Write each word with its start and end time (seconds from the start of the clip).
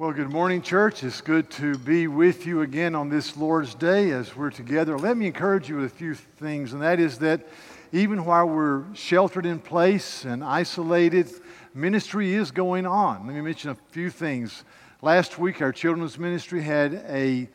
Well, 0.00 0.12
good 0.12 0.30
morning, 0.30 0.62
church. 0.62 1.04
It's 1.04 1.20
good 1.20 1.50
to 1.50 1.76
be 1.76 2.06
with 2.06 2.46
you 2.46 2.62
again 2.62 2.94
on 2.94 3.10
this 3.10 3.36
Lord's 3.36 3.74
Day 3.74 4.12
as 4.12 4.34
we're 4.34 4.48
together. 4.48 4.98
Let 4.98 5.14
me 5.18 5.26
encourage 5.26 5.68
you 5.68 5.76
with 5.76 5.92
a 5.92 5.94
few 5.94 6.14
things, 6.14 6.72
and 6.72 6.80
that 6.80 6.98
is 6.98 7.18
that 7.18 7.46
even 7.92 8.24
while 8.24 8.48
we're 8.48 8.84
sheltered 8.94 9.44
in 9.44 9.58
place 9.58 10.24
and 10.24 10.42
isolated, 10.42 11.30
ministry 11.74 12.32
is 12.32 12.50
going 12.50 12.86
on. 12.86 13.26
Let 13.26 13.36
me 13.36 13.42
mention 13.42 13.72
a 13.72 13.76
few 13.90 14.08
things. 14.08 14.64
Last 15.02 15.38
week, 15.38 15.60
our 15.60 15.70
children's 15.70 16.18
ministry 16.18 16.62
had 16.62 16.94
a 17.06 17.50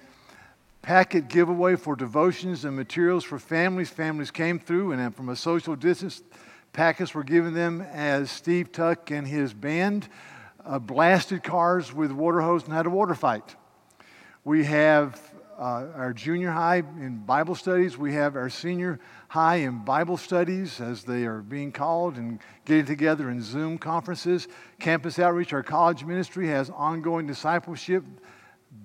packet 0.84 1.30
giveaway 1.30 1.76
for 1.76 1.96
devotions 1.96 2.64
and 2.64 2.76
materials 2.76 3.24
for 3.24 3.40
families. 3.40 3.90
Families 3.90 4.30
came 4.30 4.60
through, 4.60 4.92
and 4.92 5.16
from 5.16 5.30
a 5.30 5.36
social 5.36 5.76
distance, 5.76 6.22
packets 6.74 7.16
were 7.16 7.24
given 7.24 7.56
them 7.56 7.82
as 7.82 8.30
Steve 8.30 8.72
Tuck 8.72 9.10
and 9.10 9.28
his 9.28 9.52
band 9.52 10.08
uh, 10.66 10.80
blasted 10.80 11.44
cars 11.44 11.94
with 11.94 12.12
water 12.12 12.42
hose 12.42 12.64
and 12.64 12.74
had 12.74 12.86
a 12.86 12.90
water 12.90 13.16
fight. 13.16 13.56
We 14.44 14.66
have 14.66 15.20
uh, 15.58 15.88
our 15.96 16.14
junior 16.14 16.52
high 16.52 16.78
in 16.78 17.24
Bible 17.26 17.56
studies. 17.56 17.98
We 17.98 18.14
have 18.14 18.36
our 18.36 18.50
senior 18.50 19.00
high 19.30 19.58
in 19.58 19.86
Bible 19.86 20.18
studies 20.18 20.82
as 20.82 21.04
they 21.04 21.26
are 21.26 21.40
being 21.40 21.72
called 21.72 22.18
and 22.18 22.40
getting 22.66 22.86
together 22.86 23.30
in 23.30 23.42
Zoom 23.42 23.78
conferences. 23.78 24.48
Campus 24.80 25.18
Outreach, 25.18 25.54
our 25.54 25.64
college 25.64 26.04
ministry, 26.04 26.48
has 26.48 26.70
ongoing 26.70 27.26
discipleship 27.26 28.04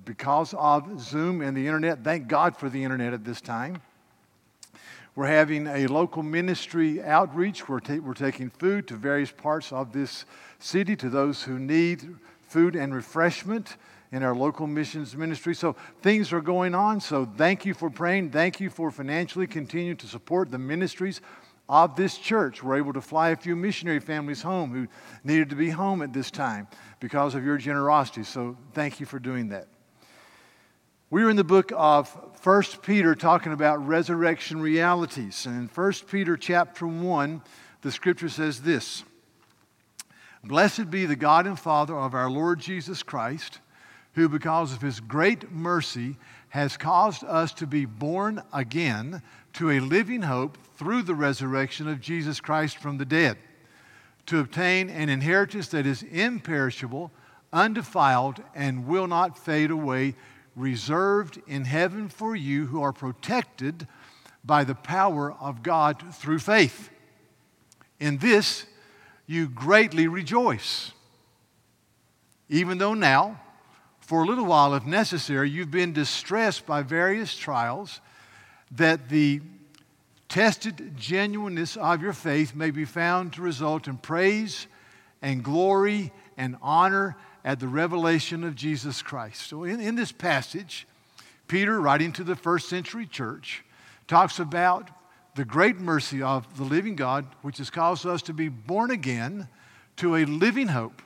because 0.05 0.55
of 0.55 1.01
Zoom 1.01 1.41
and 1.41 1.57
the 1.57 1.67
internet. 1.67 2.05
Thank 2.05 2.29
God 2.29 2.57
for 2.57 2.69
the 2.69 2.83
internet 2.83 3.13
at 3.13 3.25
this 3.25 3.41
time. 3.41 3.83
We're 5.21 5.27
having 5.27 5.67
a 5.67 5.87
local 5.87 6.23
ministry 6.23 7.03
outreach. 7.03 7.69
We're, 7.69 7.81
ta- 7.81 7.99
we're 8.03 8.15
taking 8.15 8.49
food 8.49 8.89
to 8.89 8.95
various 8.95 9.31
parts 9.31 9.71
of 9.71 9.93
this 9.93 10.25
city 10.59 10.97
to 10.97 11.11
those 11.11 11.43
who 11.43 11.59
need 11.59 12.17
food 12.41 12.75
and 12.75 12.95
refreshment 12.95 13.77
in 14.13 14.23
our 14.23 14.35
local 14.35 14.67
missions 14.67 15.15
ministry. 15.15 15.55
So 15.55 15.77
things 16.01 16.33
are 16.33 16.41
going 16.41 16.75
on. 16.75 17.03
So 17.03 17.27
thank 17.37 17.67
you 17.67 17.75
for 17.75 17.91
praying. 17.91 18.31
Thank 18.31 18.61
you 18.61 18.71
for 18.71 18.91
financially 18.91 19.47
continuing 19.47 19.99
to 19.99 20.07
support 20.07 20.51
the 20.51 20.59
ministries 20.59 21.21
of 21.69 21.97
this 21.97 22.17
church. 22.17 22.63
We're 22.63 22.79
able 22.79 22.95
to 22.95 23.03
fly 23.03 23.29
a 23.29 23.37
few 23.37 23.57
missionary 23.57 24.01
families 24.01 24.41
home 24.41 24.73
who 24.73 24.89
needed 25.23 25.51
to 25.51 25.55
be 25.55 25.69
home 25.69 26.01
at 26.01 26.15
this 26.15 26.31
time 26.31 26.67
because 26.99 27.35
of 27.35 27.45
your 27.45 27.59
generosity. 27.59 28.25
So 28.25 28.57
thank 28.73 29.01
you 29.01 29.05
for 29.05 29.19
doing 29.19 29.51
that. 29.51 29.69
We 31.13 31.25
are 31.25 31.31
in 31.31 31.35
the 31.35 31.43
book 31.43 31.73
of 31.75 32.09
1 32.45 32.63
Peter 32.83 33.17
talking 33.17 33.53
about 33.53 33.85
resurrection 33.85 34.61
realities. 34.61 35.45
And 35.45 35.57
in 35.57 35.67
1 35.67 35.93
Peter 36.09 36.37
chapter 36.37 36.87
1, 36.87 37.43
the 37.83 37.91
scripture 37.91 38.29
says 38.29 38.63
this 38.63 39.03
Blessed 40.45 40.89
be 40.89 41.07
the 41.07 41.17
God 41.17 41.49
and 41.49 41.59
Father 41.59 41.99
of 41.99 42.15
our 42.15 42.31
Lord 42.31 42.61
Jesus 42.61 43.03
Christ, 43.03 43.59
who, 44.15 44.29
because 44.29 44.73
of 44.73 44.83
his 44.83 45.01
great 45.01 45.51
mercy, 45.51 46.17
has 46.51 46.77
caused 46.77 47.25
us 47.25 47.53
to 47.55 47.67
be 47.67 47.87
born 47.87 48.41
again 48.53 49.21
to 49.55 49.71
a 49.71 49.81
living 49.81 50.23
hope 50.23 50.59
through 50.77 51.03
the 51.03 51.17
resurrection 51.17 51.89
of 51.89 52.01
Jesus 52.01 52.39
Christ 52.39 52.77
from 52.77 52.99
the 52.99 53.05
dead, 53.05 53.37
to 54.27 54.39
obtain 54.39 54.89
an 54.89 55.09
inheritance 55.09 55.67
that 55.71 55.87
is 55.87 56.05
imperishable, 56.05 57.11
undefiled, 57.53 58.45
and 58.55 58.87
will 58.87 59.09
not 59.09 59.37
fade 59.37 59.73
away 59.73 60.15
reserved 60.61 61.41
in 61.47 61.65
heaven 61.65 62.09
for 62.09 62.37
you 62.37 62.67
who 62.67 62.83
are 62.83 62.93
protected 62.93 63.89
by 64.45 64.65
the 64.65 64.75
power 64.75 65.33
of 65.33 65.63
God 65.63 66.15
through 66.15 66.39
faith. 66.39 66.91
In 67.99 68.19
this 68.19 68.67
you 69.27 69.49
greatly 69.49 70.09
rejoice. 70.09 70.93
Even 72.49 72.79
though 72.79 72.95
now, 72.95 73.41
for 74.01 74.23
a 74.23 74.27
little 74.27 74.47
while, 74.47 74.75
if 74.75 74.85
necessary, 74.85 75.49
you've 75.49 75.71
been 75.71 75.93
distressed 75.93 76.67
by 76.67 76.83
various 76.83 77.37
trials, 77.37 78.01
that 78.73 79.09
the 79.09 79.41
tested 80.29 80.97
genuineness 80.97 81.77
of 81.77 82.03
your 82.03 82.13
faith 82.13 82.55
may 82.55 82.71
be 82.71 82.85
found 82.85 83.33
to 83.33 83.43
result 83.43 83.87
in 83.89 83.97
praise 83.97 84.67
and 85.23 85.45
glory 85.45 86.13
and 86.37 86.57
honor 86.63 87.17
at 87.45 87.61
the 87.61 87.69
revelation 87.69 88.45
of 88.45 88.55
Jesus 88.55 89.03
Christ. 89.03 89.49
So, 89.49 89.65
in, 89.65 89.81
in 89.81 89.95
this 89.95 90.13
passage, 90.13 90.87
Peter, 91.49 91.81
writing 91.81 92.13
to 92.13 92.25
the 92.25 92.37
first 92.37 92.69
century 92.69 93.07
church, 93.07 93.65
talks 94.07 94.39
about 94.39 94.91
the 95.35 95.45
great 95.45 95.79
mercy 95.79 96.23
of 96.23 96.57
the 96.57 96.65
living 96.65 96.97
God, 96.97 97.27
which 97.43 97.59
has 97.59 97.71
caused 97.71 98.05
us 98.07 98.23
to 98.23 98.33
be 98.33 98.49
born 98.49 98.91
again 98.91 99.49
to 99.97 100.17
a 100.17 100.25
living 100.25 100.69
hope 100.69 101.03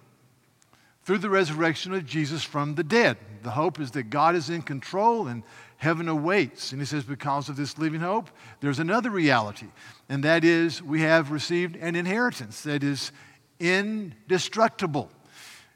through 1.04 1.18
the 1.18 1.30
resurrection 1.30 1.92
of 1.92 2.06
Jesus 2.06 2.42
from 2.42 2.74
the 2.74 2.84
dead. 2.84 3.18
The 3.42 3.50
hope 3.50 3.78
is 3.78 3.90
that 3.92 4.04
God 4.04 4.34
is 4.34 4.48
in 4.48 4.62
control 4.62 5.28
and 5.28 5.42
heaven 5.76 6.08
awaits. 6.08 6.72
And 6.72 6.80
he 6.80 6.86
says, 6.86 7.04
because 7.04 7.48
of 7.48 7.56
this 7.56 7.78
living 7.78 8.00
hope, 8.00 8.30
there's 8.60 8.78
another 8.78 9.10
reality, 9.10 9.66
and 10.08 10.24
that 10.24 10.44
is 10.44 10.82
we 10.82 11.02
have 11.02 11.30
received 11.30 11.76
an 11.76 11.94
inheritance 11.94 12.62
that 12.62 12.82
is 12.82 13.12
indestructible. 13.60 15.10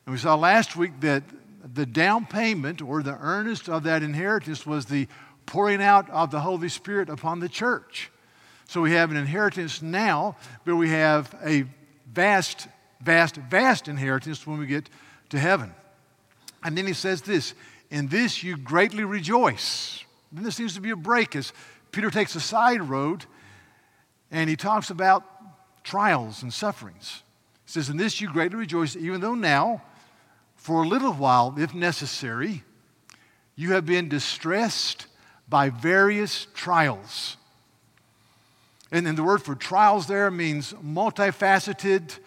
And 0.09 0.15
we 0.15 0.21
saw 0.21 0.37
last 0.37 0.75
week 0.75 1.01
that 1.01 1.23
the 1.75 1.85
down 1.85 2.25
payment 2.25 2.81
or 2.81 3.03
the 3.03 3.19
earnest 3.21 3.69
of 3.69 3.83
that 3.83 4.03
inheritance 4.03 4.65
was 4.65 4.87
the 4.87 5.07
pouring 5.45 5.83
out 5.83 6.09
of 6.09 6.31
the 6.31 6.41
Holy 6.41 6.71
Spirit 6.71 7.11
upon 7.11 7.41
the 7.41 7.49
church. 7.51 8.11
So 8.69 8.81
we 8.81 8.93
have 8.93 9.11
an 9.11 9.19
inheritance 9.19 9.83
now, 9.83 10.39
but 10.65 10.77
we 10.77 10.89
have 10.89 11.35
a 11.45 11.67
vast, 12.11 12.69
vast, 13.03 13.37
vast 13.37 13.87
inheritance 13.87 14.47
when 14.47 14.59
we 14.59 14.65
get 14.65 14.89
to 15.29 15.39
heaven. 15.39 15.75
And 16.65 16.75
then 16.75 16.87
he 16.87 16.95
says 16.95 17.21
this 17.21 17.53
In 17.91 18.09
this 18.09 18.43
you 18.43 18.57
greatly 18.57 19.05
rejoice. 19.05 20.03
Then 20.33 20.43
there 20.43 20.53
seems 20.53 20.73
to 20.77 20.81
be 20.81 20.89
a 20.89 20.97
break 20.97 21.37
as 21.37 21.53
Peter 21.93 22.11
takes 22.11 22.35
a 22.35 22.41
side 22.41 22.81
road 22.81 23.27
and 24.31 24.49
he 24.49 24.57
talks 24.57 24.89
about 24.89 25.23
trials 25.85 26.43
and 26.43 26.51
sufferings. 26.51 27.23
He 27.67 27.73
says, 27.73 27.91
In 27.91 27.99
this 27.99 28.23
you 28.23 28.33
greatly 28.33 28.57
rejoice, 28.57 28.97
even 28.97 29.21
though 29.21 29.35
now, 29.35 29.83
for 30.69 30.83
a 30.83 30.87
little 30.87 31.15
while, 31.15 31.55
if 31.57 31.73
necessary, 31.73 32.63
you 33.57 33.73
have 33.73 33.87
been 33.87 34.07
distressed 34.07 35.07
by 35.49 35.71
various 35.71 36.47
trials. 36.53 37.39
And, 38.93 39.09
and 39.09 39.17
the 39.17 39.23
word 39.23 39.41
for 39.41 39.55
trials 39.55 40.09
there 40.09 40.31
means 40.31 40.75
multifaceted 40.75 42.19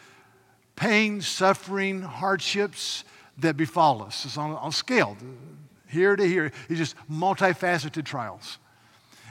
pain, 0.75 1.21
suffering, 1.21 2.01
hardships 2.01 3.03
that 3.37 3.57
befall 3.57 4.01
us. 4.01 4.25
It's 4.25 4.39
on, 4.39 4.57
a 4.67 4.71
scale, 4.71 5.17
here 5.87 6.15
to 6.15 6.27
here. 6.27 6.51
It's 6.67 6.79
just 6.79 6.95
multifaceted 7.11 8.05
trials. 8.05 8.57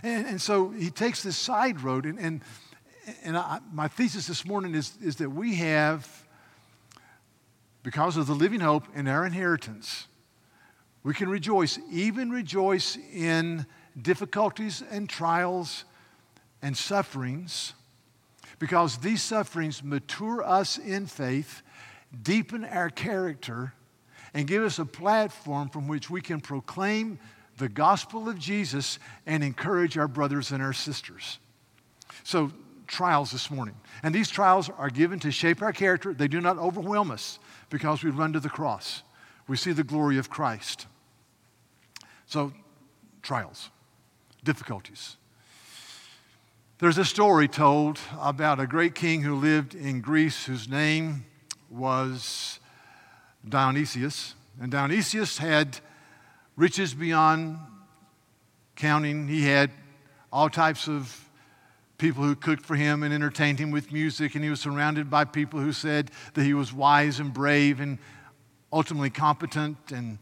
And, 0.04 0.24
and 0.24 0.40
so 0.40 0.68
he 0.70 0.88
takes 0.88 1.24
this 1.24 1.36
side 1.36 1.80
road, 1.80 2.06
and, 2.06 2.16
and, 2.20 2.42
and 3.24 3.36
I, 3.36 3.58
my 3.72 3.88
thesis 3.88 4.28
this 4.28 4.46
morning 4.46 4.76
is, 4.76 4.92
is 5.02 5.16
that 5.16 5.30
we 5.30 5.56
have 5.56 6.19
because 7.82 8.16
of 8.16 8.26
the 8.26 8.34
living 8.34 8.60
hope 8.60 8.84
in 8.94 9.08
our 9.08 9.24
inheritance, 9.24 10.06
we 11.02 11.14
can 11.14 11.28
rejoice, 11.28 11.78
even 11.90 12.30
rejoice 12.30 12.98
in 13.12 13.64
difficulties 14.00 14.82
and 14.90 15.08
trials 15.08 15.84
and 16.62 16.76
sufferings, 16.76 17.74
because 18.58 18.98
these 18.98 19.22
sufferings 19.22 19.82
mature 19.82 20.44
us 20.44 20.76
in 20.76 21.06
faith, 21.06 21.62
deepen 22.22 22.64
our 22.66 22.90
character, 22.90 23.72
and 24.34 24.46
give 24.46 24.62
us 24.62 24.78
a 24.78 24.84
platform 24.84 25.70
from 25.70 25.88
which 25.88 26.10
we 26.10 26.20
can 26.20 26.40
proclaim 26.40 27.18
the 27.56 27.68
gospel 27.68 28.28
of 28.28 28.38
Jesus 28.38 28.98
and 29.26 29.42
encourage 29.42 29.96
our 29.96 30.08
brothers 30.08 30.52
and 30.52 30.62
our 30.62 30.72
sisters. 30.72 31.38
So, 32.24 32.52
trials 32.86 33.30
this 33.30 33.50
morning. 33.50 33.76
And 34.02 34.12
these 34.12 34.28
trials 34.28 34.68
are 34.68 34.90
given 34.90 35.20
to 35.20 35.30
shape 35.30 35.62
our 35.62 35.72
character, 35.72 36.12
they 36.12 36.28
do 36.28 36.40
not 36.40 36.58
overwhelm 36.58 37.10
us 37.10 37.38
because 37.70 38.04
we 38.04 38.10
run 38.10 38.32
to 38.34 38.40
the 38.40 38.50
cross. 38.50 39.02
We 39.48 39.56
see 39.56 39.72
the 39.72 39.84
glory 39.84 40.18
of 40.18 40.28
Christ. 40.28 40.86
So, 42.26 42.52
trials, 43.22 43.70
difficulties. 44.44 45.16
There's 46.78 46.98
a 46.98 47.04
story 47.04 47.48
told 47.48 47.98
about 48.18 48.60
a 48.60 48.66
great 48.66 48.94
king 48.94 49.22
who 49.22 49.34
lived 49.34 49.74
in 49.74 50.00
Greece 50.00 50.46
whose 50.46 50.68
name 50.68 51.24
was 51.68 52.58
Dionysius. 53.48 54.34
And 54.60 54.72
Dionysius 54.72 55.38
had 55.38 55.78
riches 56.56 56.94
beyond 56.94 57.58
counting. 58.76 59.28
He 59.28 59.44
had 59.44 59.70
all 60.32 60.48
types 60.48 60.88
of 60.88 61.28
people 62.00 62.24
who 62.24 62.34
cooked 62.34 62.64
for 62.64 62.74
him 62.74 63.02
and 63.02 63.12
entertained 63.12 63.58
him 63.58 63.70
with 63.70 63.92
music, 63.92 64.34
and 64.34 64.42
he 64.42 64.48
was 64.48 64.58
surrounded 64.58 65.10
by 65.10 65.24
people 65.24 65.60
who 65.60 65.72
said 65.72 66.10
that 66.34 66.42
he 66.42 66.54
was 66.54 66.72
wise 66.72 67.20
and 67.20 67.32
brave 67.32 67.78
and 67.78 67.98
ultimately 68.72 69.10
competent. 69.10 69.76
And 69.92 70.18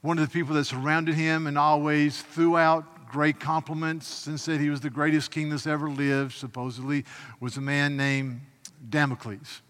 one 0.00 0.18
of 0.18 0.26
the 0.26 0.32
people 0.32 0.54
that 0.54 0.64
surrounded 0.64 1.16
him 1.16 1.48
and 1.48 1.58
always 1.58 2.22
threw 2.22 2.56
out 2.56 3.08
great 3.08 3.40
compliments 3.40 4.28
and 4.28 4.38
said 4.38 4.60
he 4.60 4.70
was 4.70 4.80
the 4.80 4.90
greatest 4.90 5.32
king 5.32 5.50
that's 5.50 5.66
ever 5.66 5.90
lived, 5.90 6.34
supposedly, 6.34 7.04
was 7.40 7.56
a 7.56 7.60
man 7.60 7.96
named 7.96 8.40
Damocles. 8.88 9.62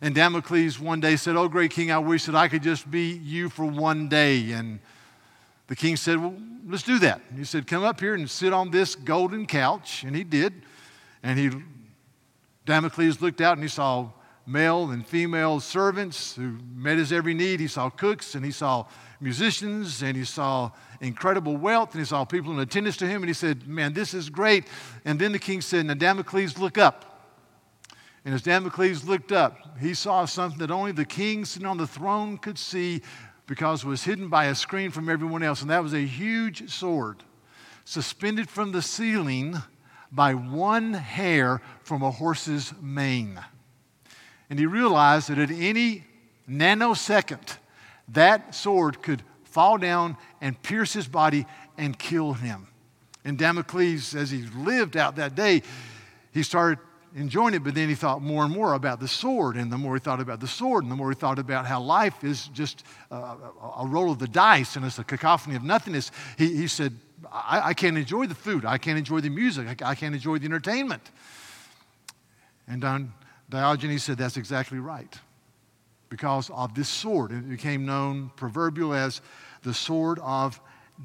And 0.00 0.14
Damocles 0.14 0.78
one 0.78 1.00
day 1.00 1.16
said, 1.16 1.34
Oh, 1.34 1.48
great 1.48 1.72
king, 1.72 1.90
I 1.90 1.98
wish 1.98 2.26
that 2.26 2.36
I 2.36 2.46
could 2.46 2.62
just 2.62 2.88
be 2.88 3.10
you 3.10 3.48
for 3.48 3.64
one 3.64 4.08
day. 4.08 4.52
And 4.52 4.78
the 5.68 5.76
king 5.76 5.96
said, 5.96 6.20
Well, 6.20 6.34
let's 6.66 6.82
do 6.82 6.98
that. 6.98 7.20
He 7.36 7.44
said, 7.44 7.66
Come 7.66 7.84
up 7.84 8.00
here 8.00 8.14
and 8.14 8.28
sit 8.28 8.52
on 8.52 8.70
this 8.70 8.96
golden 8.96 9.46
couch. 9.46 10.02
And 10.02 10.16
he 10.16 10.24
did. 10.24 10.62
And 11.22 11.38
he, 11.38 11.50
Damocles 12.64 13.20
looked 13.20 13.40
out 13.40 13.54
and 13.54 13.62
he 13.62 13.68
saw 13.68 14.10
male 14.46 14.90
and 14.90 15.06
female 15.06 15.60
servants 15.60 16.34
who 16.34 16.58
met 16.74 16.96
his 16.96 17.12
every 17.12 17.34
need. 17.34 17.60
He 17.60 17.68
saw 17.68 17.90
cooks 17.90 18.34
and 18.34 18.44
he 18.44 18.50
saw 18.50 18.86
musicians 19.20 20.02
and 20.02 20.16
he 20.16 20.24
saw 20.24 20.70
incredible 21.00 21.56
wealth 21.56 21.92
and 21.92 22.00
he 22.00 22.06
saw 22.06 22.24
people 22.24 22.52
in 22.52 22.58
attendance 22.58 22.96
to 22.98 23.06
him. 23.06 23.22
And 23.22 23.28
he 23.28 23.34
said, 23.34 23.68
Man, 23.68 23.92
this 23.92 24.14
is 24.14 24.30
great. 24.30 24.66
And 25.04 25.20
then 25.20 25.32
the 25.32 25.38
king 25.38 25.60
said, 25.60 25.84
Now, 25.84 25.94
Damocles, 25.94 26.58
look 26.58 26.78
up. 26.78 27.04
And 28.24 28.34
as 28.34 28.42
Damocles 28.42 29.04
looked 29.04 29.32
up, 29.32 29.78
he 29.78 29.94
saw 29.94 30.24
something 30.24 30.58
that 30.58 30.70
only 30.70 30.92
the 30.92 31.04
king 31.04 31.44
sitting 31.44 31.66
on 31.66 31.78
the 31.78 31.86
throne 31.86 32.36
could 32.36 32.58
see 32.58 33.02
because 33.48 33.82
it 33.82 33.88
was 33.88 34.04
hidden 34.04 34.28
by 34.28 34.44
a 34.44 34.54
screen 34.54 34.90
from 34.90 35.08
everyone 35.08 35.42
else. 35.42 35.62
And 35.62 35.70
that 35.70 35.82
was 35.82 35.94
a 35.94 36.04
huge 36.04 36.70
sword 36.70 37.24
suspended 37.84 38.48
from 38.48 38.70
the 38.70 38.82
ceiling 38.82 39.56
by 40.12 40.34
one 40.34 40.92
hair 40.92 41.62
from 41.82 42.02
a 42.02 42.10
horse's 42.10 42.74
mane. 42.80 43.40
And 44.50 44.58
he 44.58 44.66
realized 44.66 45.30
that 45.30 45.38
at 45.38 45.50
any 45.50 46.04
nanosecond, 46.48 47.56
that 48.08 48.54
sword 48.54 49.02
could 49.02 49.22
fall 49.44 49.78
down 49.78 50.18
and 50.42 50.62
pierce 50.62 50.92
his 50.92 51.08
body 51.08 51.46
and 51.78 51.98
kill 51.98 52.34
him. 52.34 52.68
And 53.24 53.38
Damocles, 53.38 54.14
as 54.14 54.30
he 54.30 54.42
lived 54.42 54.96
out 54.96 55.16
that 55.16 55.34
day, 55.34 55.62
he 56.32 56.42
started 56.42 56.78
enjoying 57.14 57.54
it, 57.54 57.64
but 57.64 57.74
then 57.74 57.88
he 57.88 57.94
thought 57.94 58.22
more 58.22 58.44
and 58.44 58.52
more 58.52 58.74
about 58.74 59.00
the 59.00 59.08
sword. 59.08 59.56
And 59.56 59.72
the 59.72 59.78
more 59.78 59.94
he 59.94 60.00
thought 60.00 60.20
about 60.20 60.40
the 60.40 60.48
sword, 60.48 60.84
and 60.84 60.92
the 60.92 60.96
more 60.96 61.10
he 61.10 61.14
thought 61.14 61.38
about 61.38 61.66
how 61.66 61.80
life 61.80 62.24
is 62.24 62.48
just 62.48 62.84
uh, 63.10 63.36
a, 63.62 63.82
a 63.82 63.86
roll 63.86 64.10
of 64.10 64.18
the 64.18 64.28
dice 64.28 64.76
and 64.76 64.84
it's 64.84 64.98
a 64.98 65.04
cacophony 65.04 65.56
of 65.56 65.62
nothingness, 65.62 66.10
he, 66.36 66.54
he 66.54 66.66
said, 66.66 66.94
I, 67.32 67.68
I, 67.68 67.74
can't 67.74 67.98
enjoy 67.98 68.26
the 68.26 68.34
food. 68.34 68.64
I 68.64 68.78
can't 68.78 68.98
enjoy 68.98 69.20
the 69.20 69.30
music. 69.30 69.82
I, 69.82 69.90
I 69.90 69.94
can't 69.94 70.14
enjoy 70.14 70.38
the 70.38 70.46
entertainment. 70.46 71.02
And 72.68 72.80
Don, 72.80 73.12
Diogenes 73.48 74.04
said, 74.04 74.18
That's 74.18 74.36
exactly 74.36 74.78
right. 74.78 75.18
Because 76.08 76.50
of 76.50 76.74
this 76.74 76.88
sword. 76.88 77.32
It 77.32 77.48
became 77.48 77.84
known 77.84 78.30
proverbial 78.36 78.94
as 78.94 79.20
the 79.62 79.74
sword 79.74 80.18
of 80.22 80.60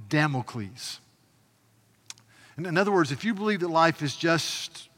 Damocles. 0.09 0.99
in 2.57 2.77
other 2.77 2.91
words, 2.91 3.11
if 3.11 3.23
you 3.25 3.33
believe 3.33 3.59
that 3.59 3.69
life 3.69 4.01
is 4.01 4.15
just 4.15 4.89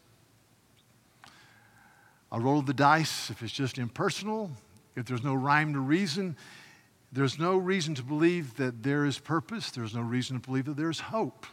a 2.31 2.39
roll 2.39 2.61
the 2.61 2.73
dice, 2.73 3.29
if 3.29 3.41
it's 3.41 3.53
just 3.53 3.77
impersonal, 3.77 4.51
if 4.95 5.05
there's 5.05 5.23
no 5.23 5.33
rhyme 5.33 5.75
or 5.75 5.79
reason, 5.79 6.35
there's 7.11 7.39
no 7.39 7.57
reason 7.57 7.95
to 7.95 8.03
believe 8.03 8.55
that 8.57 8.83
there 8.83 9.05
is 9.05 9.19
purpose. 9.19 9.71
There's 9.71 9.95
no 9.95 10.01
reason 10.01 10.39
to 10.39 10.45
believe 10.45 10.65
that 10.65 10.77
there's 10.77 10.99
hope. 10.99 11.45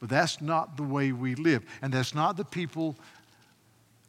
But 0.00 0.08
that's 0.08 0.40
not 0.40 0.76
the 0.76 0.82
way 0.82 1.12
we 1.12 1.36
live. 1.36 1.64
And 1.80 1.92
that's 1.92 2.14
not 2.14 2.36
the 2.36 2.44
people 2.44 2.96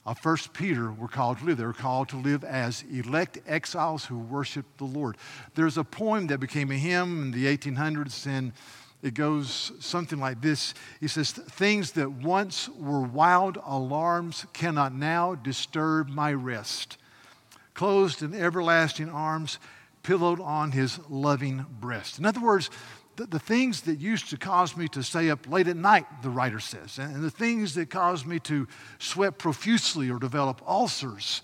of 0.05 0.19
First 0.19 0.53
Peter 0.53 0.91
were 0.91 1.07
called 1.07 1.39
to 1.39 1.45
live. 1.45 1.57
They 1.57 1.65
were 1.65 1.73
called 1.73 2.09
to 2.09 2.17
live 2.17 2.43
as 2.43 2.83
elect 2.91 3.37
exiles 3.47 4.05
who 4.05 4.17
worship 4.17 4.65
the 4.77 4.85
Lord. 4.85 5.17
There's 5.55 5.77
a 5.77 5.83
poem 5.83 6.27
that 6.27 6.39
became 6.39 6.71
a 6.71 6.75
hymn 6.75 7.21
in 7.21 7.31
the 7.31 7.45
1800s, 7.45 8.25
and 8.25 8.51
it 9.03 9.13
goes 9.13 9.73
something 9.79 10.19
like 10.19 10.41
this 10.41 10.73
He 10.99 11.07
says, 11.07 11.31
Things 11.31 11.91
that 11.91 12.09
once 12.11 12.69
were 12.69 13.01
wild 13.01 13.59
alarms 13.63 14.47
cannot 14.53 14.95
now 14.95 15.35
disturb 15.35 16.09
my 16.09 16.33
rest. 16.33 16.97
Closed 17.73 18.23
in 18.23 18.33
everlasting 18.33 19.09
arms, 19.09 19.59
pillowed 20.03 20.39
on 20.39 20.71
his 20.71 20.99
loving 21.09 21.65
breast. 21.79 22.17
In 22.17 22.25
other 22.25 22.41
words, 22.41 22.69
the, 23.15 23.25
the, 23.25 23.39
things 23.39 23.81
that 23.81 23.99
used 23.99 24.29
to 24.29 24.37
cause 24.37 24.75
me 24.75 24.87
to 24.89 25.03
stay 25.03 25.29
up 25.29 25.47
late 25.47 25.67
at 25.67 25.77
night, 25.77 26.05
the 26.23 26.29
writer 26.29 26.59
says, 26.59 26.97
and, 26.97 27.15
and 27.15 27.23
the 27.23 27.29
things 27.29 27.75
that 27.75 27.89
caused 27.89 28.25
me 28.25 28.39
to 28.39 28.67
sweat 28.99 29.37
profusely 29.37 30.09
or 30.09 30.17
develop 30.17 30.61
ulcers, 30.67 31.41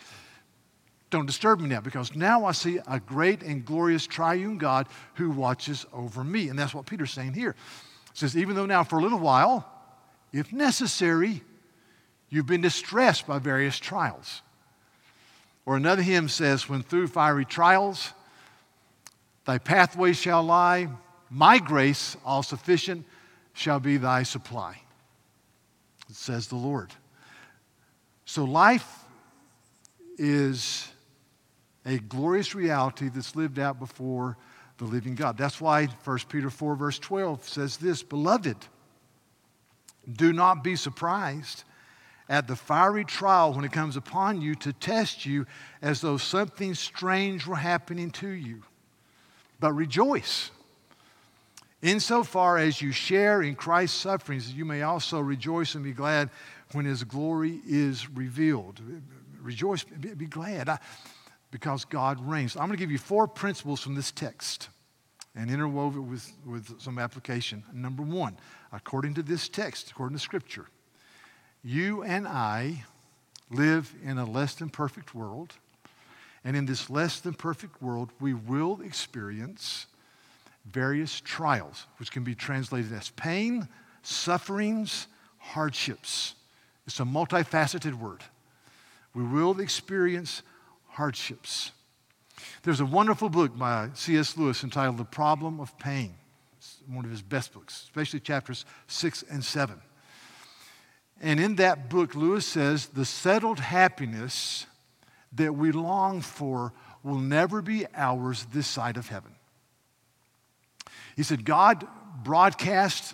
don't 1.10 1.26
disturb 1.26 1.60
me 1.60 1.70
now 1.70 1.82
because 1.82 2.16
now 2.16 2.46
I 2.46 2.52
see 2.52 2.80
a 2.88 3.00
great 3.00 3.42
and 3.42 3.66
glorious 3.66 4.06
triune 4.06 4.58
God 4.58 4.88
who 5.16 5.32
watches 5.32 5.86
over 5.92 6.24
me. 6.24 6.50
And 6.50 6.58
that's 6.58 6.74
what 6.74 6.86
Peter's 6.86 7.12
saying 7.12 7.34
here. 7.34 7.56
He 8.14 8.20
says, 8.20 8.38
even 8.38 8.56
though 8.56 8.66
now 8.66 8.84
for 8.84 9.00
a 9.00 9.02
little 9.02 9.20
while, 9.20 9.68
if 10.32 10.54
necessary, 10.54 11.42
you've 12.30 12.46
been 12.46 12.62
distressed 12.62 13.26
by 13.26 13.40
various 13.40 13.80
trials. 13.80 14.42
Or 15.66 15.76
another 15.76 16.02
hymn 16.02 16.30
says, 16.30 16.70
when 16.70 16.84
through 16.84 17.08
fiery 17.08 17.46
trials, 17.46 18.14
thy 19.46 19.58
pathway 19.58 20.14
shall 20.14 20.44
lie, 20.44 20.90
my 21.30 21.60
grace, 21.60 22.16
all 22.26 22.44
sufficient, 22.44 23.06
shall 23.54 23.80
be 23.80 23.98
thy 23.98 24.24
supply. 24.24 24.82
It 26.10 26.16
says 26.16 26.48
the 26.48 26.56
Lord. 26.56 26.92
So 28.26 28.44
life 28.44 29.06
is 30.18 30.88
a 31.90 31.98
glorious 31.98 32.54
reality 32.54 33.10
that's 33.10 33.36
lived 33.36 33.58
out 33.58 33.80
before 33.80 34.38
the 34.78 34.86
living 34.86 35.16
God. 35.16 35.38
That's 35.38 35.60
why 35.60 35.88
1 35.88 36.20
Peter 36.30 36.52
4, 36.52 36.76
verse 36.76 37.00
12 37.00 37.50
says 37.50 37.78
this 37.78 38.04
Beloved, 38.04 38.58
do 40.12 40.32
not 40.32 40.64
be 40.64 40.76
surprised 40.76 41.64
at 42.30 42.48
the 42.48 42.56
fiery 42.56 43.04
trial 43.04 43.54
when 43.54 43.66
it 43.66 43.72
comes 43.72 43.98
upon 43.98 44.40
you 44.40 44.54
to 44.54 44.72
test 44.72 45.26
you 45.26 45.48
as 45.82 46.00
though 46.02 46.18
something 46.18 46.76
strange 46.76 47.48
were 47.48 47.56
happening 47.56 48.12
to 48.12 48.30
you. 48.30 48.62
But 49.60 49.74
rejoice. 49.74 50.52
Insofar 51.82 52.58
as 52.60 52.82
you 52.82 52.92
share 52.92 53.42
in 53.42 53.56
Christ's 53.56 53.98
sufferings, 54.00 54.54
you 54.54 54.64
may 54.64 54.84
also 54.84 55.20
rejoice 55.20 55.74
and 55.74 55.84
be 55.84 55.94
glad 55.94 56.30
when 56.74 56.86
his 56.86 57.04
glory 57.04 57.62
is 57.66 58.08
revealed. 58.10 58.80
Rejoice, 59.42 59.84
be, 59.84 60.28
glad. 60.28 60.70
I, 60.70 60.80
because 61.52 61.86
God 61.86 62.20
reigns. 62.26 62.56
I'm 62.56 62.68
going 62.68 62.78
to 62.78 62.78
give 62.78 62.92
you 62.92 62.98
four 62.98 63.28
principles 63.28 63.82
from 63.82 63.96
this 63.96 64.12
text 64.12 64.70
and 65.36 65.50
interwove 65.50 65.96
it 65.96 66.02
with, 66.02 66.32
with 66.46 66.82
some 66.82 67.00
application. 67.00 67.64
Number 67.74 68.04
one, 68.04 68.38
according 68.72 69.14
to 69.16 69.24
this 69.24 69.50
text, 69.50 69.92
according 69.92 70.18
to 70.18 70.24
Scripture, 70.24 70.66
you 71.64 72.04
and 72.04 72.28
I 72.28 72.84
live 73.50 73.94
in 74.04 74.18
a 74.18 74.26
less 74.26 74.56
than 74.56 74.70
perfect 74.70 75.16
world. 75.16 75.54
And 76.44 76.56
in 76.56 76.66
this 76.66 76.90
less 76.90 77.20
than 77.20 77.34
perfect 77.34 77.82
world, 77.82 78.12
we 78.20 78.34
will 78.34 78.80
experience 78.82 79.88
various 80.66 81.20
trials, 81.20 81.86
which 81.98 82.12
can 82.12 82.24
be 82.24 82.36
translated 82.36 82.94
as 82.94 83.10
pain, 83.12 83.68
sufferings, 84.04 85.08
hardships. 85.38 86.36
It's 86.88 87.00
a 87.00 87.04
multifaceted 87.04 87.94
word. 87.94 88.24
We 89.14 89.24
will 89.24 89.60
experience 89.60 90.44
hardships. 91.00 91.72
There's 92.64 92.82
a 92.82 92.86
wonderful 92.86 93.30
book 93.30 93.58
by 93.58 93.88
C.S. 93.94 94.36
Lewis 94.36 94.66
entitled 94.66 94.98
The 94.98 95.06
Problem 95.06 95.62
of 95.62 95.80
Pain. 95.80 96.14
It's 96.58 96.82
one 96.88 97.06
of 97.06 97.12
his 97.12 97.22
best 97.22 97.54
books, 97.54 97.84
especially 97.84 98.20
chapters 98.20 98.66
six 98.88 99.24
and 99.24 99.42
seven. 99.42 99.80
And 101.22 101.40
in 101.40 101.56
that 101.56 101.90
book, 101.90 102.16
Lewis 102.16 102.46
says 102.46 102.88
the 102.88 103.06
settled 103.06 103.60
happiness 103.60 104.66
that 105.32 105.56
we 105.56 105.72
long 105.72 106.20
for 106.20 106.74
will 107.02 107.20
never 107.20 107.62
be 107.62 107.86
ours 107.96 108.46
this 108.52 108.68
side 108.68 108.98
of 108.98 109.08
heaven. 109.08 109.32
He 111.16 111.24
said, 111.24 111.46
God 111.46 111.88
broadcasts 112.26 113.14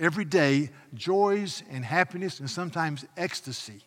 every 0.00 0.24
day 0.24 0.70
joys 0.94 1.62
and 1.70 1.84
happiness 1.84 2.40
and 2.40 2.50
sometimes 2.50 3.04
ecstasy. 3.16 3.84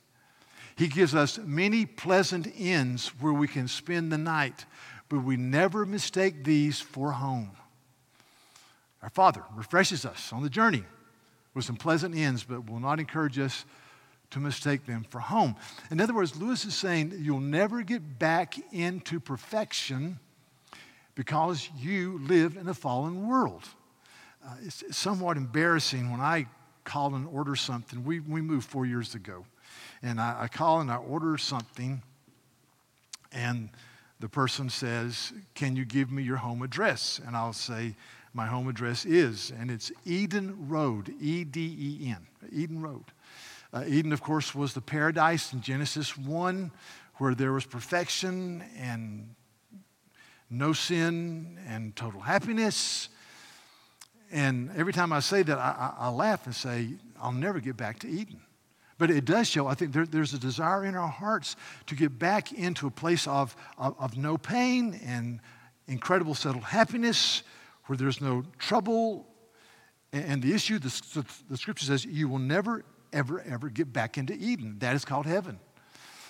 He 0.76 0.88
gives 0.88 1.14
us 1.14 1.38
many 1.38 1.86
pleasant 1.86 2.48
inns 2.58 3.10
where 3.20 3.34
we 3.34 3.48
can 3.48 3.68
spend 3.68 4.12
the 4.12 4.18
night, 4.18 4.66
but 5.10 5.20
we 5.20 5.38
never 5.38 5.86
mistake 5.86 6.44
these 6.44 6.80
for 6.80 7.12
home. 7.12 7.52
Our 9.02 9.10
Father 9.10 9.44
refreshes 9.56 10.06
us 10.06 10.32
on 10.34 10.44
the 10.44 10.50
journey 10.50 10.84
with 11.54 11.66
some 11.66 11.76
pleasant 11.76 12.16
inns, 12.16 12.44
but 12.44 12.70
will 12.70 12.80
not 12.80 13.00
encourage 13.00 13.38
us 13.38 13.66
to 14.32 14.40
mistake 14.40 14.86
them 14.88 15.06
for 15.10 15.20
home. 15.20 15.56
In 15.92 16.02
other 16.02 16.14
words, 16.14 16.36
Lewis 16.36 16.66
is 16.66 16.74
saying 16.74 17.14
you'll 17.20 17.40
never 17.40 17.84
get 17.84 18.18
back 18.18 18.56
into 18.74 19.20
perfection 19.20 20.18
because 21.14 21.70
you 21.78 22.20
live 22.24 22.58
in 22.58 22.68
a 22.68 22.74
fallen 22.74 23.28
world. 23.28 23.64
Uh, 24.44 24.56
it's 24.64 24.84
somewhat 24.98 25.38
embarrassing 25.38 26.10
when 26.10 26.20
I 26.20 26.48
call 26.84 27.14
and 27.14 27.28
order 27.28 27.56
something. 27.56 28.04
We, 28.04 28.20
we 28.22 28.42
moved 28.42 28.68
four 28.68 28.88
years 28.88 29.14
ago 29.14 29.46
and 30.04 30.20
I, 30.20 30.42
I 30.42 30.48
call 30.48 30.82
and 30.82 30.92
I 30.92 30.98
order 30.98 31.38
something, 31.38 32.04
and 33.32 33.70
the 34.20 34.30
person 34.30 34.70
says, 34.70 35.34
Can 35.56 35.76
you 35.76 35.86
give 35.86 36.12
me 36.12 36.22
your 36.22 36.38
home 36.38 36.62
address? 36.62 37.20
And 37.26 37.36
I'll 37.36 37.54
say, 37.54 37.96
My 38.34 38.46
home 38.46 38.68
address 38.68 39.06
is, 39.06 39.52
and 39.58 39.72
it's 39.72 39.92
Eden 40.06 40.68
Road, 40.68 41.14
E 41.20 41.44
D 41.44 42.00
E 42.02 42.10
N, 42.10 42.28
Eden 42.52 42.82
Road. 42.82 43.06
Uh, 43.74 43.86
Eden, 43.88 44.14
of 44.14 44.22
course, 44.22 44.54
was 44.54 44.74
the 44.74 44.82
paradise 44.82 45.52
in 45.52 45.62
Genesis 45.62 46.16
1 46.16 46.72
where 47.18 47.34
there 47.34 47.54
was 47.54 47.66
perfection 47.66 48.64
and 48.78 49.34
no 50.50 50.74
sin 50.74 51.58
and 51.68 51.96
total 51.96 52.20
happiness. 52.20 53.10
And 54.32 54.70
every 54.76 54.94
time 54.94 55.12
I 55.12 55.22
say 55.22 55.42
that, 55.44 55.58
I, 55.58 55.94
I, 56.00 56.06
I 56.06 56.10
laugh 56.10 56.46
and 56.46 56.54
say, 56.54 56.90
I'll 57.20 57.32
never 57.32 57.60
get 57.60 57.78
back 57.78 58.00
to 58.00 58.08
Eden. 58.08 58.42
But 59.04 59.12
it 59.12 59.26
does 59.26 59.50
show, 59.50 59.68
I 59.68 59.74
think 59.74 59.92
there, 59.92 60.06
there's 60.06 60.34
a 60.34 60.40
desire 60.40 60.86
in 60.86 60.96
our 60.96 61.10
hearts 61.10 61.58
to 61.88 61.94
get 61.94 62.18
back 62.18 62.54
into 62.54 62.88
a 62.88 62.90
place 62.90 63.28
of, 63.28 63.54
of, 63.78 63.98
of 64.00 64.16
no 64.16 64.38
pain 64.38 64.98
and 65.06 65.42
incredible 65.90 66.34
settled 66.34 66.64
happiness 66.64 67.44
where 67.88 67.98
there's 67.98 68.22
no 68.22 68.46
trouble. 68.60 69.28
And, 70.14 70.24
and 70.24 70.42
the 70.42 70.54
issue, 70.54 70.80
the, 70.80 71.26
the 71.50 71.58
scripture 71.58 71.86
says, 71.86 72.06
you 72.06 72.30
will 72.30 72.40
never, 72.40 72.86
ever, 73.12 73.42
ever 73.42 73.68
get 73.68 73.92
back 73.92 74.18
into 74.18 74.36
Eden. 74.36 74.78
That 74.80 74.96
is 74.96 75.04
called 75.04 75.26
heaven. 75.26 75.60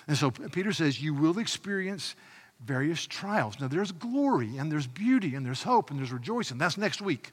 And 0.08 0.18
so 0.18 0.32
Peter 0.32 0.72
says, 0.72 1.00
you 1.00 1.14
will 1.14 1.38
experience 1.38 2.16
various 2.64 3.06
trials. 3.06 3.60
Now, 3.60 3.68
there's 3.68 3.92
glory 3.92 4.58
and 4.58 4.72
there's 4.72 4.88
beauty 4.88 5.36
and 5.36 5.46
there's 5.46 5.62
hope 5.62 5.92
and 5.92 6.00
there's 6.00 6.12
rejoicing. 6.12 6.58
That's 6.58 6.76
next 6.76 7.00
week. 7.00 7.30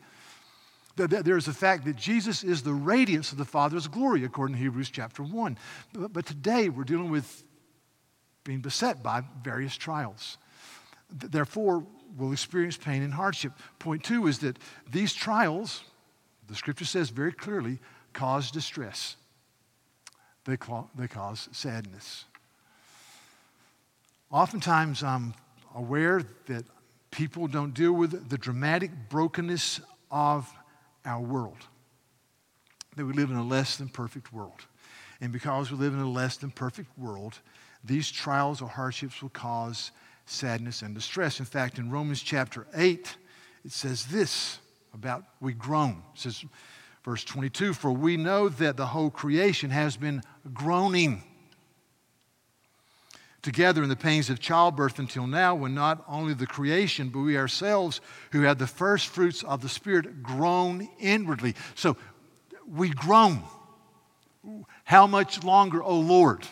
There's 0.96 1.46
the 1.46 1.54
fact 1.54 1.86
that 1.86 1.96
Jesus 1.96 2.44
is 2.44 2.64
the 2.64 2.74
radiance 2.74 3.32
of 3.32 3.38
the 3.38 3.46
Father's 3.46 3.88
glory, 3.88 4.24
according 4.24 4.58
to 4.58 4.62
Hebrews 4.62 4.90
chapter 4.90 5.24
1. 5.24 5.58
But 5.94 6.26
today 6.26 6.70
we're 6.70 6.84
dealing 6.84 7.10
with 7.10 7.44
being 8.44 8.60
beset 8.60 9.04
by 9.04 9.24
various 9.44 9.76
trials. 9.76 10.38
Therefore, 11.10 11.86
we'll 12.18 12.32
experience 12.32 12.78
pain 12.78 13.02
and 13.02 13.14
hardship. 13.14 13.54
Point 13.80 14.04
two 14.04 14.28
is 14.28 14.40
that 14.40 14.58
these 14.90 15.14
trials, 15.14 15.84
the 16.48 16.56
scripture 16.56 16.86
says 16.86 17.10
very 17.10 17.32
clearly, 17.32 17.80
cause 18.14 18.52
distress, 18.52 19.16
they, 20.46 20.58
they 20.96 21.08
cause 21.08 21.50
sadness. 21.52 22.26
Oftentimes, 24.32 25.04
I'm 25.04 25.34
aware 25.76 26.24
that 26.48 26.66
people 27.12 27.48
don't 27.48 27.74
deal 27.74 27.92
with 27.92 28.30
the 28.30 28.38
dramatic 28.38 28.92
brokenness 29.10 29.82
of 30.10 30.52
our 31.06 31.22
world. 31.22 31.68
That 32.96 33.06
we 33.06 33.14
live 33.14 33.30
in 33.30 33.38
a 33.38 33.44
less 33.44 33.78
than 33.78 33.90
perfect 33.90 34.34
world. 34.34 34.66
And 35.22 35.32
because 35.32 35.72
we 35.72 35.78
live 35.78 35.94
in 35.94 36.00
a 36.00 36.10
less 36.10 36.38
than 36.38 36.52
perfect 36.52 36.98
world, 36.98 37.40
these 37.84 38.12
trials 38.12 38.62
or 38.62 38.68
hardships 38.68 39.22
will 39.22 39.30
cause 39.30 39.92
sadness 40.26 40.82
and 40.82 40.94
distress. 40.96 41.40
In 41.40 41.46
fact, 41.46 41.78
in 41.78 41.90
Romans 41.90 42.22
chapter 42.22 42.68
8, 42.74 43.16
it 43.66 43.72
says 43.72 44.06
this 44.06 44.60
about 44.94 45.24
we 45.40 45.54
groan. 45.54 46.04
It 46.14 46.20
says, 46.20 46.44
verse 47.04 47.24
22 47.24 47.74
For 47.74 47.92
we 47.92 48.18
know 48.18 48.50
that 48.50 48.78
the 48.78 48.88
whole 48.88 49.10
creation 49.10 49.70
has 49.70 49.98
been 49.98 50.22
groaning 50.54 51.24
together 53.42 53.82
in 53.84 53.90
the 53.90 53.96
pains 53.96 54.30
of 54.30 54.40
childbirth 54.40 55.00
until 55.00 55.28
now, 55.28 55.56
when 55.56 55.74
not 55.74 56.04
only 56.08 56.34
the 56.34 56.48
creation, 56.48 57.10
but 57.10 57.20
we 57.20 57.38
ourselves 57.38 58.02
who 58.32 58.42
had 58.42 58.60
the 58.60 58.68
first 58.68 59.08
fruits 59.08 59.44
of 59.44 59.62
the 59.62 59.70
Spirit 59.70 60.22
groan 60.22 60.88
inwardly. 61.00 61.56
So 61.76 61.98
we 62.68 62.90
groan. 62.90 63.42
How 64.84 65.08
much 65.08 65.44
longer, 65.44 65.84
O 65.84 66.00
Lord? 66.00 66.48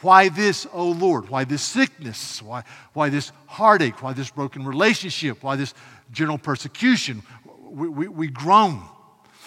Why 0.00 0.28
this, 0.28 0.66
O 0.72 0.90
Lord? 0.90 1.28
Why 1.28 1.44
this 1.44 1.62
sickness? 1.62 2.40
Why, 2.40 2.62
why 2.92 3.08
this 3.08 3.32
heartache? 3.46 4.02
Why 4.02 4.12
this 4.12 4.30
broken 4.30 4.64
relationship? 4.64 5.42
Why 5.42 5.56
this 5.56 5.74
general 6.12 6.38
persecution? 6.38 7.22
We, 7.62 7.88
we, 7.88 8.08
we 8.08 8.28
groan. 8.28 8.82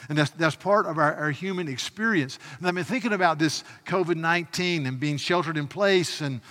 And 0.10 0.17
that's, 0.17 0.31
that's 0.31 0.55
part 0.55 0.86
of 0.86 0.98
our, 0.98 1.13
our 1.15 1.31
human 1.31 1.67
experience. 1.67 2.39
And 2.58 2.67
I've 2.67 2.75
been 2.75 2.84
thinking 2.84 3.13
about 3.13 3.39
this 3.39 3.63
COVID 3.86 4.15
19 4.15 4.86
and 4.86 5.00
being 5.00 5.17
sheltered 5.17 5.58
in 5.58 5.67
place. 5.67 6.22
And, 6.22 6.41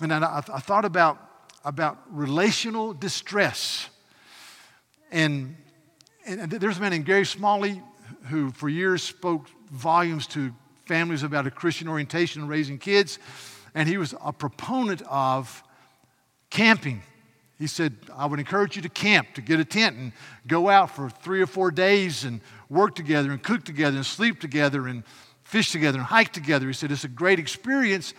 and 0.00 0.12
I, 0.12 0.42
I 0.52 0.60
thought 0.60 0.84
about, 0.84 1.18
about 1.64 1.98
relational 2.10 2.92
distress. 2.92 3.88
And, 5.10 5.56
and 6.26 6.50
there's 6.50 6.78
a 6.78 6.80
man 6.80 6.92
named 6.92 7.06
Gary 7.06 7.26
Smalley 7.26 7.82
who, 8.28 8.50
for 8.50 8.68
years, 8.68 9.02
spoke 9.02 9.48
volumes 9.70 10.26
to 10.28 10.52
families 10.86 11.22
about 11.22 11.46
a 11.46 11.50
Christian 11.50 11.88
orientation 11.88 12.42
and 12.42 12.50
raising 12.50 12.78
kids. 12.78 13.18
And 13.74 13.88
he 13.88 13.96
was 13.96 14.14
a 14.22 14.32
proponent 14.32 15.02
of 15.08 15.62
camping. 16.50 17.02
He 17.60 17.66
said, 17.66 17.94
I 18.16 18.24
would 18.24 18.38
encourage 18.38 18.74
you 18.74 18.82
to 18.82 18.88
camp, 18.88 19.34
to 19.34 19.42
get 19.42 19.60
a 19.60 19.66
tent 19.66 19.96
and 19.96 20.12
go 20.46 20.70
out 20.70 20.96
for 20.96 21.10
three 21.10 21.42
or 21.42 21.46
four 21.46 21.70
days 21.70 22.24
and 22.24 22.40
work 22.70 22.94
together 22.94 23.30
and 23.30 23.42
cook 23.42 23.64
together 23.64 23.98
and 23.98 24.06
sleep 24.06 24.40
together 24.40 24.88
and 24.88 25.04
fish 25.44 25.70
together 25.70 25.98
and 25.98 26.06
hike 26.06 26.32
together. 26.32 26.66
He 26.66 26.72
said, 26.72 26.90
It's 26.90 27.04
a 27.04 27.08
great 27.08 27.38
experience, 27.38 28.14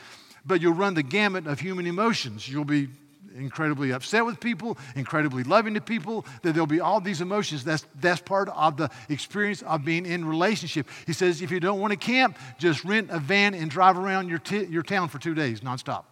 but 0.46 0.62
you'll 0.62 0.76
run 0.76 0.94
the 0.94 1.02
gamut 1.02 1.48
of 1.48 1.60
human 1.60 1.88
emotions. 1.88 2.48
You'll 2.48 2.66
be 2.66 2.90
incredibly 3.36 3.92
upset 3.94 4.24
with 4.24 4.40
people, 4.40 4.78
incredibly 4.96 5.42
loving 5.42 5.74
to 5.74 5.82
people, 5.82 6.24
that 6.44 6.54
there'll 6.54 6.68
be 6.68 6.80
all 6.80 7.02
these 7.02 7.22
emotions. 7.22 7.64
That's, 7.64 7.84
that's 8.00 8.22
part 8.22 8.48
of 8.50 8.78
the 8.78 8.92
experience 9.10 9.64
of 9.64 9.84
being 9.84 10.06
in 10.06 10.24
relationship. 10.24 10.88
He 11.08 11.14
says, 11.14 11.42
if 11.42 11.50
you 11.50 11.60
don't 11.60 11.80
want 11.80 11.92
to 11.94 11.98
camp, 11.98 12.38
just 12.60 12.86
rent 12.86 13.10
a 13.10 13.18
van 13.18 13.56
and 13.56 13.72
drive 13.72 13.98
around 13.98 14.30
your, 14.30 14.38
t- 14.38 14.66
your 14.66 14.84
town 14.84 15.10
for 15.10 15.18
two 15.18 15.34
days 15.34 15.62
nonstop. 15.62 16.04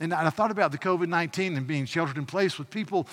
And 0.00 0.14
I 0.14 0.30
thought 0.30 0.50
about 0.50 0.72
the 0.72 0.78
COVID 0.78 1.08
19 1.08 1.56
and 1.56 1.66
being 1.66 1.84
sheltered 1.84 2.18
in 2.18 2.26
place 2.26 2.58
with 2.58 2.70
people 2.70 3.08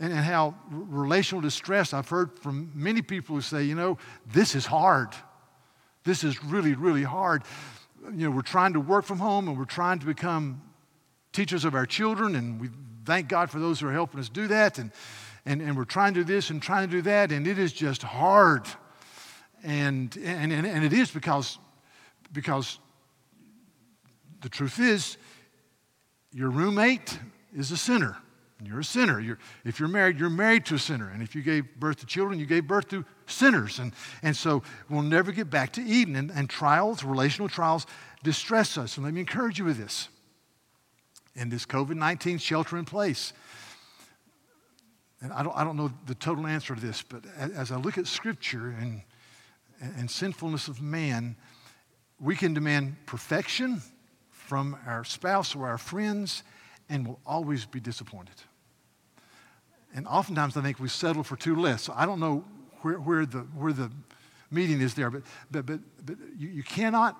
and, 0.00 0.12
and 0.12 0.24
how 0.24 0.54
relational 0.70 1.40
distress, 1.40 1.92
I've 1.92 2.08
heard 2.08 2.38
from 2.38 2.72
many 2.74 3.02
people 3.02 3.36
who 3.36 3.42
say, 3.42 3.62
you 3.64 3.74
know, 3.74 3.98
this 4.32 4.54
is 4.54 4.66
hard. 4.66 5.08
This 6.04 6.24
is 6.24 6.42
really, 6.44 6.74
really 6.74 7.02
hard. 7.02 7.42
You 8.04 8.28
know, 8.28 8.30
we're 8.30 8.42
trying 8.42 8.74
to 8.74 8.80
work 8.80 9.04
from 9.04 9.18
home 9.18 9.48
and 9.48 9.58
we're 9.58 9.64
trying 9.64 9.98
to 10.00 10.06
become 10.06 10.62
teachers 11.32 11.64
of 11.64 11.74
our 11.74 11.86
children, 11.86 12.36
and 12.36 12.60
we 12.60 12.68
thank 13.04 13.28
God 13.28 13.50
for 13.50 13.58
those 13.58 13.80
who 13.80 13.88
are 13.88 13.92
helping 13.92 14.20
us 14.20 14.28
do 14.28 14.46
that. 14.48 14.78
And, 14.78 14.92
and, 15.44 15.60
and 15.60 15.76
we're 15.76 15.84
trying 15.84 16.14
to 16.14 16.20
do 16.20 16.24
this 16.24 16.50
and 16.50 16.62
trying 16.62 16.88
to 16.88 16.96
do 16.96 17.02
that, 17.02 17.32
and 17.32 17.46
it 17.46 17.58
is 17.58 17.72
just 17.72 18.02
hard. 18.02 18.66
And, 19.62 20.16
and, 20.18 20.52
and, 20.52 20.66
and 20.66 20.84
it 20.84 20.92
is 20.92 21.10
because, 21.10 21.58
because 22.32 22.78
the 24.42 24.48
truth 24.48 24.78
is, 24.78 25.16
your 26.34 26.50
roommate 26.50 27.18
is 27.56 27.70
a 27.70 27.76
sinner. 27.76 28.16
You're 28.62 28.80
a 28.80 28.84
sinner. 28.84 29.20
You're, 29.20 29.38
if 29.64 29.78
you're 29.78 29.88
married, 29.88 30.18
you're 30.18 30.30
married 30.30 30.66
to 30.66 30.74
a 30.74 30.78
sinner. 30.78 31.10
And 31.10 31.22
if 31.22 31.34
you 31.34 31.42
gave 31.42 31.76
birth 31.78 32.00
to 32.00 32.06
children, 32.06 32.40
you 32.40 32.46
gave 32.46 32.66
birth 32.66 32.88
to 32.88 33.04
sinners. 33.26 33.78
And, 33.78 33.92
and 34.22 34.36
so 34.36 34.62
we'll 34.88 35.02
never 35.02 35.32
get 35.32 35.48
back 35.48 35.72
to 35.74 35.82
Eden. 35.82 36.16
And, 36.16 36.30
and 36.30 36.50
trials, 36.50 37.04
relational 37.04 37.48
trials, 37.48 37.86
distress 38.22 38.76
us. 38.76 38.96
And 38.96 39.04
let 39.04 39.14
me 39.14 39.20
encourage 39.20 39.58
you 39.58 39.64
with 39.64 39.78
this. 39.78 40.08
In 41.36 41.48
this 41.48 41.66
COVID 41.66 41.96
19 41.96 42.38
shelter 42.38 42.78
in 42.78 42.84
place, 42.84 43.32
and 45.20 45.32
I 45.32 45.42
don't, 45.42 45.56
I 45.56 45.64
don't 45.64 45.76
know 45.76 45.90
the 46.06 46.14
total 46.14 46.46
answer 46.46 46.74
to 46.74 46.80
this, 46.80 47.02
but 47.02 47.24
as 47.36 47.72
I 47.72 47.76
look 47.76 47.98
at 47.98 48.06
Scripture 48.06 48.74
and, 48.80 49.02
and 49.80 50.08
sinfulness 50.08 50.68
of 50.68 50.80
man, 50.80 51.34
we 52.20 52.36
can 52.36 52.54
demand 52.54 52.94
perfection 53.06 53.82
from 54.44 54.76
our 54.86 55.04
spouse 55.04 55.54
or 55.54 55.66
our 55.66 55.78
friends 55.78 56.42
and 56.88 57.06
will 57.06 57.18
always 57.26 57.64
be 57.64 57.80
disappointed. 57.80 58.34
And 59.94 60.06
oftentimes 60.06 60.56
I 60.56 60.60
think 60.60 60.78
we 60.78 60.88
settle 60.88 61.22
for 61.22 61.36
too 61.36 61.56
less. 61.56 61.82
So 61.82 61.94
I 61.96 62.04
don't 62.04 62.20
know 62.20 62.44
where, 62.82 62.96
where, 63.00 63.24
the, 63.24 63.38
where 63.56 63.72
the 63.72 63.90
meeting 64.50 64.80
is 64.80 64.94
there, 64.94 65.10
but, 65.10 65.22
but, 65.50 65.64
but, 65.64 65.80
but 66.04 66.16
you, 66.36 66.48
you 66.48 66.62
cannot 66.62 67.18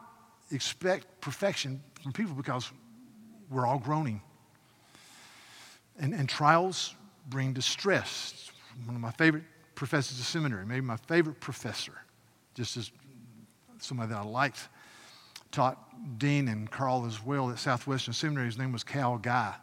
expect 0.50 1.06
perfection 1.22 1.82
from 2.02 2.12
people 2.12 2.34
because 2.34 2.70
we're 3.50 3.66
all 3.66 3.78
groaning. 3.78 4.20
And, 5.98 6.12
and 6.12 6.28
trials 6.28 6.94
bring 7.28 7.54
distress. 7.54 8.50
One 8.84 8.96
of 8.96 9.00
my 9.00 9.12
favorite 9.12 9.44
professors 9.74 10.18
of 10.18 10.26
seminary, 10.26 10.66
maybe 10.66 10.82
my 10.82 10.98
favorite 11.08 11.40
professor, 11.40 11.94
just 12.54 12.76
as 12.76 12.90
somebody 13.78 14.10
that 14.10 14.18
I 14.18 14.24
liked, 14.24 14.68
taught 15.54 16.18
Dean 16.18 16.48
and 16.48 16.68
Carl 16.68 17.06
as 17.06 17.24
well 17.24 17.50
at 17.50 17.58
Southwestern 17.58 18.12
Seminary. 18.12 18.46
His 18.46 18.58
name 18.58 18.72
was 18.72 18.82
Cal 18.82 19.18
Guy. 19.18 19.54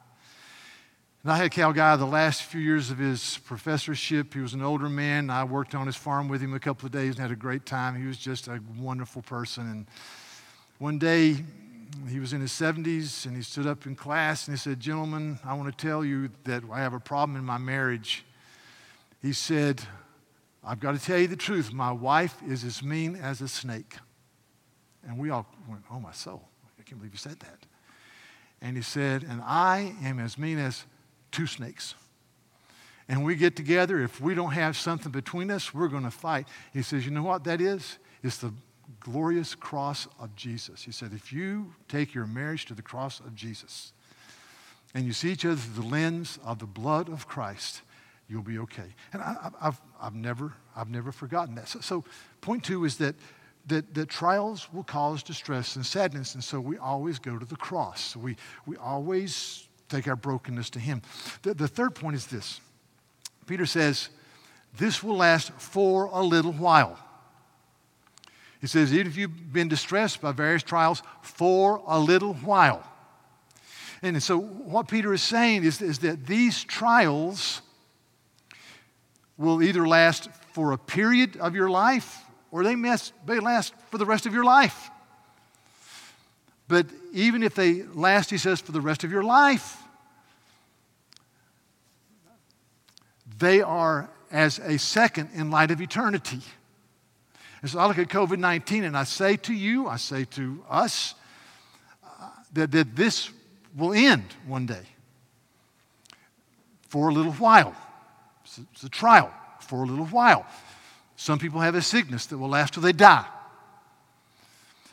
And 1.23 1.31
I 1.31 1.37
had 1.37 1.51
Cal 1.51 1.73
Guy 1.73 1.95
the 1.97 2.05
last 2.05 2.43
few 2.43 2.61
years 2.61 2.89
of 2.89 2.97
his 2.97 3.39
professorship. 3.45 4.33
He 4.33 4.39
was 4.39 4.53
an 4.53 4.63
older 4.63 4.87
man. 4.87 5.29
I 5.29 5.43
worked 5.43 5.75
on 5.75 5.85
his 5.85 5.97
farm 5.97 6.29
with 6.29 6.41
him 6.41 6.53
a 6.53 6.59
couple 6.59 6.85
of 6.85 6.93
days 6.93 7.15
and 7.15 7.19
had 7.19 7.31
a 7.31 7.35
great 7.35 7.65
time. 7.65 7.99
He 7.99 8.07
was 8.07 8.17
just 8.17 8.47
a 8.47 8.61
wonderful 8.79 9.21
person. 9.21 9.69
And 9.69 9.85
one 10.79 10.97
day, 10.97 11.43
he 12.09 12.19
was 12.21 12.31
in 12.31 12.39
his 12.39 12.51
70s 12.53 13.25
and 13.25 13.35
he 13.35 13.43
stood 13.43 13.67
up 13.67 13.85
in 13.85 13.95
class 13.95 14.47
and 14.47 14.55
he 14.55 14.59
said, 14.59 14.79
Gentlemen, 14.79 15.39
I 15.43 15.53
want 15.55 15.77
to 15.77 15.85
tell 15.85 16.05
you 16.05 16.29
that 16.45 16.63
I 16.71 16.79
have 16.79 16.93
a 16.93 16.99
problem 16.99 17.37
in 17.37 17.43
my 17.43 17.57
marriage. 17.57 18.23
He 19.21 19.33
said, 19.33 19.81
I've 20.63 20.79
got 20.79 20.97
to 20.97 21.03
tell 21.03 21.17
you 21.17 21.27
the 21.27 21.35
truth. 21.35 21.73
My 21.73 21.91
wife 21.91 22.37
is 22.47 22.63
as 22.63 22.81
mean 22.81 23.17
as 23.17 23.41
a 23.41 23.49
snake. 23.49 23.97
And 25.07 25.17
we 25.17 25.29
all 25.29 25.45
went, 25.67 25.83
Oh, 25.91 25.99
my 25.99 26.11
soul. 26.11 26.47
I 26.79 26.83
can't 26.83 26.99
believe 26.99 27.13
you 27.13 27.17
said 27.17 27.39
that. 27.39 27.65
And 28.61 28.75
he 28.75 28.83
said, 28.83 29.23
And 29.23 29.41
I 29.41 29.93
am 30.03 30.19
as 30.19 30.37
mean 30.37 30.59
as 30.59 30.85
two 31.31 31.47
snakes. 31.47 31.95
And 33.07 33.25
we 33.25 33.35
get 33.35 33.55
together, 33.55 34.01
if 34.01 34.21
we 34.21 34.35
don't 34.35 34.51
have 34.51 34.77
something 34.77 35.11
between 35.11 35.51
us, 35.51 35.73
we're 35.73 35.89
going 35.89 36.03
to 36.03 36.11
fight. 36.11 36.47
He 36.73 36.81
says, 36.81 37.05
You 37.05 37.11
know 37.11 37.23
what 37.23 37.43
that 37.45 37.59
is? 37.61 37.97
It's 38.23 38.37
the 38.37 38.53
glorious 39.01 39.55
cross 39.55 40.07
of 40.19 40.35
Jesus. 40.35 40.83
He 40.83 40.91
said, 40.91 41.11
if 41.13 41.33
you 41.33 41.73
take 41.87 42.13
your 42.13 42.25
marriage 42.25 42.65
to 42.67 42.73
the 42.73 42.81
cross 42.81 43.19
of 43.19 43.35
Jesus 43.35 43.93
and 44.93 45.05
you 45.05 45.13
see 45.13 45.31
each 45.31 45.45
other 45.45 45.55
through 45.55 45.83
the 45.83 45.89
lens 45.89 46.39
of 46.43 46.59
the 46.59 46.65
blood 46.65 47.09
of 47.09 47.27
Christ, 47.27 47.81
you'll 48.27 48.43
be 48.43 48.59
okay. 48.59 48.95
And 49.13 49.21
I, 49.21 49.51
have 49.61 49.81
I've, 49.99 50.15
never, 50.15 50.53
I've 50.75 50.89
never 50.89 51.11
forgotten 51.11 51.55
that. 51.55 51.67
So, 51.67 51.79
so, 51.79 52.05
point 52.41 52.63
two 52.63 52.85
is 52.85 52.97
that, 52.97 53.15
that, 53.67 53.93
that 53.93 54.09
trials 54.09 54.67
will 54.73 54.83
cause 54.83 55.23
distress 55.23 55.75
and 55.75 55.85
sadness, 55.85 56.35
and 56.35 56.43
so 56.43 56.59
we 56.59 56.77
always 56.77 57.19
go 57.19 57.37
to 57.37 57.45
the 57.45 57.55
cross. 57.55 58.15
We, 58.15 58.35
we 58.65 58.75
always 58.77 59.67
take 59.89 60.07
our 60.07 60.15
brokenness 60.15 60.69
to 60.71 60.79
Him. 60.79 61.01
The, 61.43 61.53
the 61.53 61.67
third 61.67 61.95
point 61.95 62.15
is 62.15 62.27
this 62.27 62.59
Peter 63.45 63.65
says, 63.65 64.09
This 64.77 65.03
will 65.03 65.17
last 65.17 65.51
for 65.53 66.05
a 66.05 66.21
little 66.21 66.53
while. 66.53 66.97
He 68.61 68.67
says, 68.67 68.93
even 68.93 69.07
if 69.07 69.17
you've 69.17 69.51
been 69.51 69.67
distressed 69.67 70.21
by 70.21 70.31
various 70.33 70.61
trials 70.61 71.01
for 71.23 71.81
a 71.87 71.99
little 71.99 72.35
while. 72.35 72.87
And 74.03 74.21
so, 74.21 74.37
what 74.39 74.87
Peter 74.87 75.13
is 75.13 75.23
saying 75.23 75.63
is, 75.63 75.81
is 75.81 75.99
that 75.99 76.27
these 76.27 76.63
trials 76.63 77.61
will 79.37 79.63
either 79.63 79.87
last 79.87 80.29
for 80.53 80.71
a 80.71 80.77
period 80.77 81.37
of 81.37 81.55
your 81.55 81.69
life 81.69 82.23
or 82.51 82.63
they 82.63 82.75
may 82.75 82.95
last 83.27 83.73
for 83.89 83.97
the 83.97 84.05
rest 84.05 84.25
of 84.25 84.33
your 84.33 84.43
life. 84.43 84.89
But 86.67 86.85
even 87.11 87.43
if 87.43 87.55
they 87.55 87.83
last, 87.83 88.29
he 88.29 88.37
says, 88.37 88.61
for 88.61 88.71
the 88.71 88.81
rest 88.81 89.03
of 89.03 89.11
your 89.11 89.23
life, 89.23 89.77
they 93.37 93.61
are 93.61 94.09
as 94.31 94.59
a 94.59 94.77
second 94.77 95.29
in 95.33 95.51
light 95.51 95.71
of 95.71 95.81
eternity. 95.81 96.41
And 97.61 97.69
so 97.69 97.79
I 97.79 97.87
look 97.87 97.97
at 97.97 98.07
COVID 98.07 98.39
19 98.39 98.83
and 98.83 98.97
I 98.97 99.03
say 99.03 99.35
to 99.37 99.53
you, 99.53 99.87
I 99.87 99.97
say 99.97 100.25
to 100.25 100.63
us, 100.69 101.15
uh, 102.03 102.29
that, 102.53 102.71
that 102.71 102.95
this 102.95 103.29
will 103.75 103.93
end 103.93 104.25
one 104.47 104.65
day 104.65 104.85
for 106.87 107.09
a 107.09 107.13
little 107.13 107.33
while. 107.33 107.75
It's 108.43 108.57
a, 108.57 108.61
it's 108.73 108.83
a 108.83 108.89
trial 108.89 109.31
for 109.59 109.83
a 109.83 109.85
little 109.85 110.05
while. 110.05 110.45
Some 111.21 111.37
people 111.37 111.61
have 111.61 111.75
a 111.75 111.83
sickness 111.83 112.25
that 112.25 112.39
will 112.39 112.49
last 112.49 112.73
till 112.73 112.81
they 112.81 112.93
die. 112.93 113.27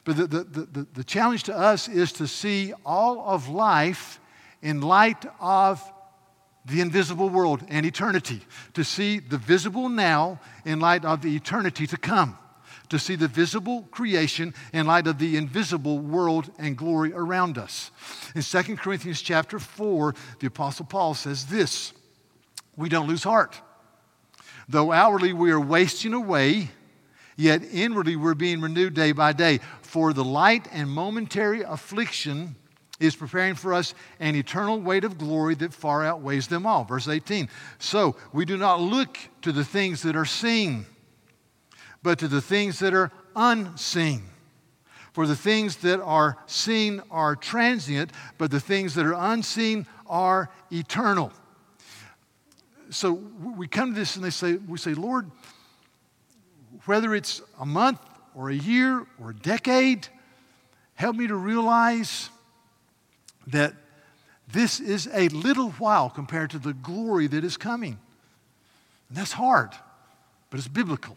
But 0.05 0.19
the, 0.19 0.27
the, 0.27 0.45
the, 0.45 0.87
the 0.93 1.05
challenge 1.05 1.45
to 1.45 1.57
us 1.57 1.89
is 1.89 2.13
to 2.13 2.29
see 2.29 2.75
all 2.85 3.27
of 3.27 3.49
life 3.49 4.21
in 4.61 4.83
light 4.83 5.25
of 5.41 5.83
the 6.67 6.83
invisible 6.83 7.31
world 7.31 7.65
and 7.71 7.87
eternity, 7.87 8.43
to 8.75 8.85
see 8.85 9.21
the 9.21 9.39
visible 9.39 9.89
now 9.89 10.39
in 10.67 10.81
light 10.81 11.07
of 11.07 11.23
the 11.23 11.35
eternity 11.35 11.87
to 11.87 11.97
come, 11.97 12.37
to 12.91 12.99
see 12.99 13.17
the 13.17 13.29
visible 13.29 13.89
creation 13.91 14.53
in 14.75 14.87
light 14.87 15.07
of 15.07 15.19
the 15.19 15.35
invisible 15.39 15.99
world 15.99 16.51
and 16.59 16.77
glory 16.77 17.11
around 17.15 17.57
us. 17.57 17.91
In 18.35 18.43
2 18.43 18.77
Corinthians 18.77 19.23
chapter 19.23 19.59
4, 19.59 20.15
the 20.41 20.49
Apostle 20.49 20.85
Paul 20.85 21.15
says 21.15 21.47
this 21.47 21.95
We 22.77 22.91
don't 22.91 23.09
lose 23.09 23.25
heart. 23.25 23.63
Though 24.69 24.93
outwardly 24.93 25.33
we 25.33 25.51
are 25.51 25.61
wasting 25.61 26.13
away, 26.13 26.71
yet 27.37 27.63
inwardly 27.73 28.17
we're 28.17 28.35
being 28.35 28.61
renewed 28.61 28.95
day 28.95 29.13
by 29.13 29.33
day. 29.33 29.61
For 29.81 30.13
the 30.13 30.25
light 30.25 30.69
and 30.71 30.91
momentary 30.91 31.63
affliction 31.63 32.55
is 33.01 33.17
preparing 33.17 33.55
for 33.55 33.73
us 33.73 33.95
an 34.21 34.35
eternal 34.35 34.81
weight 34.81 35.05
of 35.05 35.17
glory 35.17 35.55
that 35.55 35.73
far 35.73 36.05
outweighs 36.05 36.49
them 36.49 36.67
all. 36.67 36.85
Verse 36.85 37.09
18. 37.09 37.49
So 37.79 38.17
we 38.33 38.45
do 38.45 38.59
not 38.59 38.81
look 38.81 39.17
to 39.43 39.53
the 39.53 39.65
things 39.65 40.03
that 40.03 40.17
are 40.17 40.27
seen, 40.27 40.85
but 42.03 42.19
to 42.19 42.29
the 42.29 42.43
things 42.43 42.81
that 42.81 42.93
are 42.93 43.11
unseen. 43.35 44.23
For 45.13 45.27
the 45.27 45.37
things 45.37 45.77
that 45.77 46.01
are 46.01 46.37
seen 46.47 47.01
are 47.11 47.35
transient, 47.35 48.13
but 48.37 48.51
the 48.51 48.61
things 48.61 48.95
that 48.95 49.07
are 49.07 49.33
unseen 49.33 49.87
are 50.07 50.51
eternal 50.71 51.33
so 52.91 53.13
we 53.13 53.69
come 53.69 53.95
to 53.95 53.99
this 53.99 54.17
and 54.17 54.25
they 54.25 54.31
say, 54.31 54.55
we 54.55 54.79
say, 54.79 54.95
Lord, 54.95 55.31
whether 56.87 57.15
it's 57.15 57.43
a 57.61 57.67
month 57.67 58.01
or 58.35 58.51
a 58.51 58.55
year 58.55 59.07
or 59.21 59.31
a 59.31 59.35
decade, 59.35 60.09
help 60.95 61.17
me 61.17 61.27
to 61.27 61.35
realize 61.35 62.31
that 63.49 63.75
this 64.51 64.81
is 64.81 65.09
a 65.13 65.29
little 65.29 65.71
while 65.73 66.09
compared 66.09 66.51
to 66.51 66.59
the 66.59 66.73
glory 66.73 67.27
that 67.27 67.45
is 67.45 67.57
coming. 67.57 67.99
And 69.09 69.19
that's 69.19 69.33
hard, 69.33 69.71
but 70.51 70.59
it's 70.59 70.69
biblical. 70.69 71.17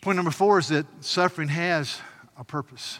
Point 0.00 0.16
number 0.16 0.30
four 0.30 0.58
is 0.58 0.68
that 0.68 0.86
suffering 1.00 1.48
has 1.48 2.00
a 2.36 2.44
purpose. 2.44 2.98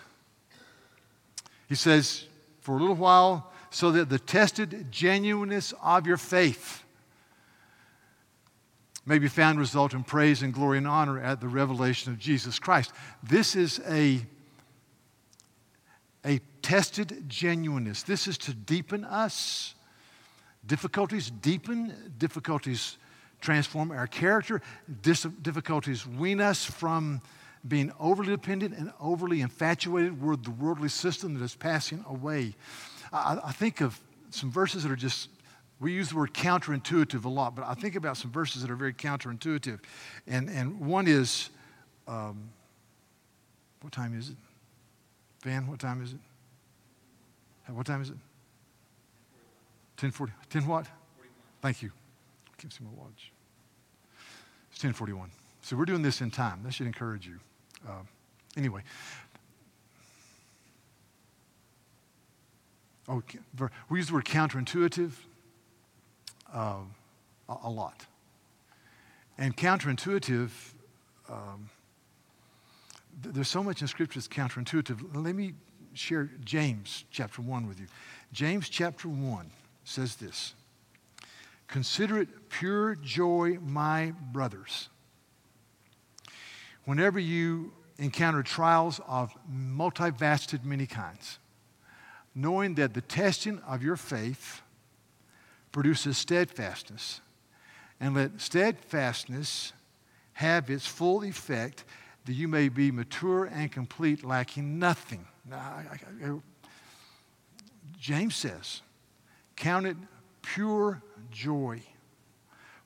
He 1.69 1.75
says, 1.75 2.27
for 2.61 2.77
a 2.77 2.81
little 2.81 2.97
while, 2.97 3.50
so 3.70 3.92
that 3.92 4.09
the 4.09 4.18
tested 4.18 4.87
genuineness 4.90 5.72
of 5.83 6.06
your 6.06 6.16
faith 6.16 6.85
may 9.06 9.18
be 9.18 9.28
found 9.28 9.59
result 9.59 9.94
in 9.94 10.04
praise 10.04 10.42
and 10.42 10.52
glory 10.52 10.78
and 10.78 10.87
honor 10.87 11.18
at 11.18 11.40
the 11.40 11.48
revelation 11.48 12.12
of 12.12 12.18
Jesus 12.18 12.59
Christ. 12.59 12.92
This 13.22 13.56
is 13.56 13.80
a, 13.88 14.20
a 16.24 16.40
tested 16.62 17.24
genuineness. 17.28 18.02
This 18.02 18.28
is 18.28 18.37
to 18.38 18.54
deepen 18.54 19.04
us. 19.04 19.74
Difficulties 20.66 21.30
deepen, 21.30 22.12
difficulties 22.18 22.98
transform 23.40 23.90
our 23.90 24.06
character, 24.06 24.61
Dis- 25.02 25.26
difficulties 25.40 26.06
wean 26.06 26.40
us 26.40 26.64
from 26.64 27.22
being 27.66 27.92
overly 27.98 28.30
dependent 28.30 28.74
and 28.76 28.92
overly 29.00 29.40
infatuated 29.40 30.22
with 30.22 30.44
the 30.44 30.50
worldly 30.50 30.88
system 30.88 31.35
that 31.35 31.44
is 31.44 31.54
passing 31.54 32.04
away. 32.09 32.54
I, 33.12 33.38
I 33.44 33.53
think 33.53 33.81
of 33.81 33.99
some 34.31 34.51
verses 34.51 34.83
that 34.83 34.92
are 34.92 34.96
just 34.96 35.29
we 35.81 35.92
use 35.92 36.11
the 36.11 36.16
word 36.16 36.35
counterintuitive 36.35 37.25
a 37.25 37.29
lot, 37.29 37.57
but 37.57 37.64
I 37.66 37.73
think 37.73 37.96
about 37.96 38.18
some 38.18 38.31
verses 38.31 38.61
that 38.61 38.70
are 38.70 38.77
very 38.77 38.92
counterintuitive. 38.92 39.81
And, 40.27 40.51
and 40.51 40.79
one 40.79 41.09
is, 41.09 41.49
um, 42.07 42.51
what 43.81 43.92
time 43.92 44.16
is 44.16 44.29
it? 44.29 44.37
Van, 45.42 45.66
what 45.66 45.81
time 45.81 46.03
is 46.03 46.12
it? 46.12 46.18
What 47.73 47.87
time 47.87 48.03
is 48.03 48.09
it? 48.09 48.16
1040. 50.01 50.33
10 50.51 50.66
what? 50.66 50.87
41. 50.87 50.87
Thank 51.62 51.83
you. 51.83 51.92
I 52.49 52.61
can't 52.61 52.73
see 52.73 52.85
my 52.85 52.90
watch. 52.90 53.33
It's 54.73 54.83
1041. 54.83 55.31
So 55.62 55.77
we're 55.77 55.85
doing 55.85 56.03
this 56.03 56.20
in 56.20 56.31
time. 56.31 56.61
That 56.64 56.75
should 56.75 56.87
encourage 56.87 57.27
you. 57.27 57.38
Uh, 57.88 58.03
anyway, 58.57 58.83
oh, 63.11 63.23
we 63.88 63.99
use 63.99 64.09
the 64.09 64.14
word 64.14 64.25
counterintuitive 64.25 65.12
uh, 66.55 66.77
a, 67.49 67.68
lot. 67.68 68.07
And 69.37 69.57
counterintuitive, 69.57 70.51
um, 71.29 71.68
th- 73.23 73.35
there's 73.35 73.49
so 73.49 73.62
much 73.62 73.83
in 73.83 73.88
Scripture 73.88 74.20
that's 74.20 74.29
counterintuitive. 74.29 75.01
Let 75.14 75.35
me 75.35 75.55
share 75.94 76.31
James 76.44 77.05
chapter 77.11 77.42
1 77.42 77.66
with 77.66 77.81
you. 77.81 77.87
James 78.33 78.68
chapter 78.68 79.09
1 79.09 79.51
says 79.85 80.16
this 80.16 80.55
Consider 81.66 82.20
it 82.20 82.49
pure 82.49 82.94
joy, 82.96 83.59
my 83.61 84.12
brothers, 84.33 84.88
whenever 86.85 87.18
you 87.18 87.73
encounter 87.99 88.42
trials 88.42 89.01
of 89.07 89.33
multifaceted 89.53 90.64
many 90.64 90.87
kinds 90.87 91.39
knowing 92.35 92.75
that 92.77 92.95
the 92.95 93.01
testing 93.01 93.61
of 93.61 93.83
your 93.83 93.97
faith 93.97 94.62
produces 95.73 96.19
steadfastness. 96.19 97.21
And 98.01 98.14
let 98.14 98.40
steadfastness 98.40 99.73
have 100.35 100.71
its 100.71 100.87
full 100.87 101.23
effect, 101.25 101.85
that 102.25 102.33
you 102.33 102.49
may 102.49 102.69
be 102.69 102.90
mature 102.90 103.45
and 103.45 103.71
complete, 103.71 104.25
lacking 104.25 104.79
nothing. 104.79 105.27
Now, 105.49 105.59
I, 105.59 105.87
I, 105.93 106.31
I, 106.31 106.38
James 107.99 108.37
says, 108.37 108.83
Count 109.57 109.87
it 109.87 109.97
pure 110.40 111.03
joy 111.31 111.83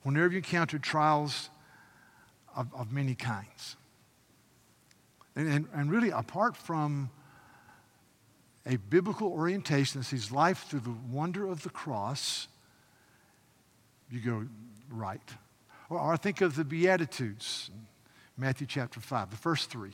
whenever 0.03 0.33
you 0.33 0.37
encounter 0.37 0.77
trials 0.77 1.49
of, 2.55 2.67
of 2.73 2.91
many 2.91 3.15
kinds. 3.15 3.77
And, 5.35 5.47
and, 5.47 5.67
and 5.73 5.91
really, 5.91 6.09
apart 6.09 6.57
from 6.57 7.09
a 8.65 8.77
biblical 8.77 9.27
orientation 9.27 10.01
that 10.01 10.05
sees 10.05 10.31
life 10.31 10.65
through 10.67 10.79
the 10.81 10.95
wonder 11.11 11.47
of 11.47 11.63
the 11.63 11.69
cross, 11.69 12.47
you 14.09 14.19
go 14.19 14.45
right. 14.89 15.21
Or, 15.89 15.99
or 15.99 16.17
think 16.17 16.41
of 16.41 16.55
the 16.55 16.65
Beatitudes, 16.65 17.69
Matthew 18.37 18.67
chapter 18.67 18.99
5, 18.99 19.29
the 19.31 19.37
first 19.37 19.69
three. 19.69 19.93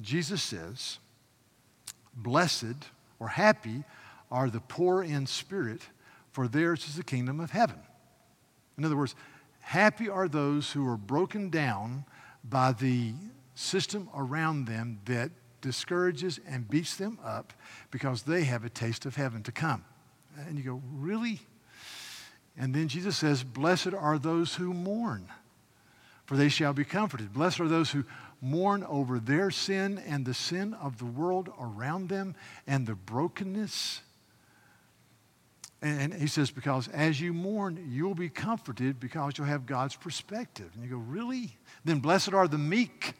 Jesus 0.00 0.42
says, 0.42 0.98
Blessed 2.14 2.76
or 3.18 3.28
happy 3.28 3.84
are 4.30 4.48
the 4.48 4.60
poor 4.60 5.02
in 5.02 5.26
spirit, 5.26 5.82
for 6.30 6.48
theirs 6.48 6.86
is 6.88 6.96
the 6.96 7.04
kingdom 7.04 7.40
of 7.40 7.50
heaven. 7.50 7.78
In 8.78 8.84
other 8.84 8.96
words, 8.96 9.14
happy 9.60 10.08
are 10.08 10.28
those 10.28 10.72
who 10.72 10.88
are 10.88 10.96
broken 10.96 11.50
down 11.50 12.04
by 12.44 12.72
the 12.72 13.12
system 13.54 14.08
around 14.14 14.66
them 14.66 15.00
that 15.04 15.30
discourages 15.60 16.40
and 16.46 16.68
beats 16.68 16.96
them 16.96 17.18
up 17.24 17.52
because 17.90 18.22
they 18.22 18.44
have 18.44 18.64
a 18.64 18.70
taste 18.70 19.06
of 19.06 19.16
heaven 19.16 19.42
to 19.44 19.52
come. 19.52 19.84
And 20.46 20.56
you 20.58 20.64
go, 20.64 20.82
Really? 20.92 21.40
And 22.56 22.74
then 22.74 22.88
Jesus 22.88 23.16
says, 23.16 23.42
Blessed 23.42 23.94
are 23.94 24.18
those 24.18 24.54
who 24.54 24.74
mourn, 24.74 25.28
for 26.26 26.36
they 26.36 26.48
shall 26.48 26.72
be 26.72 26.84
comforted. 26.84 27.32
Blessed 27.32 27.60
are 27.60 27.68
those 27.68 27.90
who 27.90 28.04
mourn 28.40 28.84
over 28.84 29.18
their 29.18 29.50
sin 29.50 29.98
and 30.06 30.24
the 30.24 30.34
sin 30.34 30.74
of 30.74 30.98
the 30.98 31.04
world 31.04 31.50
around 31.58 32.08
them 32.08 32.34
and 32.66 32.86
the 32.86 32.94
brokenness. 32.94 34.02
And 35.82 36.12
he 36.12 36.26
says, 36.26 36.50
because 36.50 36.88
as 36.88 37.20
you 37.20 37.32
mourn, 37.32 37.86
you'll 37.90 38.14
be 38.14 38.28
comforted 38.28 39.00
because 39.00 39.38
you'll 39.38 39.46
have 39.46 39.64
God's 39.64 39.96
perspective. 39.96 40.70
And 40.74 40.84
you 40.84 40.90
go, 40.90 40.98
really? 40.98 41.56
Then 41.84 42.00
blessed 42.00 42.34
are 42.34 42.46
the 42.46 42.58
meek 42.58 43.14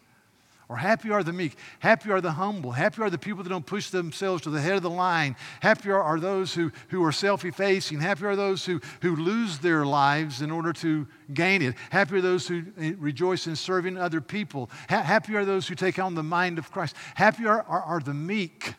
or 0.70 0.76
happy 0.76 1.10
are 1.10 1.24
the 1.24 1.32
meek. 1.32 1.56
Happy 1.80 2.12
are 2.12 2.20
the 2.20 2.30
humble. 2.30 2.70
Happy 2.70 3.02
are 3.02 3.10
the 3.10 3.18
people 3.18 3.42
that 3.42 3.48
don't 3.50 3.66
push 3.66 3.90
themselves 3.90 4.42
to 4.42 4.50
the 4.50 4.60
head 4.60 4.74
of 4.74 4.82
the 4.82 4.88
line. 4.88 5.34
Happy 5.58 5.90
are, 5.90 6.00
are 6.00 6.20
those 6.20 6.54
who, 6.54 6.70
who 6.90 7.04
are 7.04 7.10
self 7.10 7.44
effacing. 7.44 7.98
Happy 7.98 8.24
are 8.24 8.36
those 8.36 8.64
who, 8.64 8.80
who 9.02 9.16
lose 9.16 9.58
their 9.58 9.84
lives 9.84 10.42
in 10.42 10.50
order 10.52 10.72
to 10.74 11.08
gain 11.34 11.60
it. 11.60 11.74
Happy 11.90 12.18
are 12.18 12.20
those 12.20 12.46
who 12.46 12.62
eh, 12.78 12.92
rejoice 12.98 13.48
in 13.48 13.56
serving 13.56 13.98
other 13.98 14.20
people. 14.20 14.70
Ha- 14.88 15.02
happy 15.02 15.34
are 15.34 15.44
those 15.44 15.66
who 15.66 15.74
take 15.74 15.98
on 15.98 16.14
the 16.14 16.22
mind 16.22 16.56
of 16.56 16.70
Christ. 16.70 16.94
Happy 17.16 17.46
are, 17.46 17.62
are, 17.62 17.82
are 17.82 18.00
the 18.00 18.14
meek, 18.14 18.74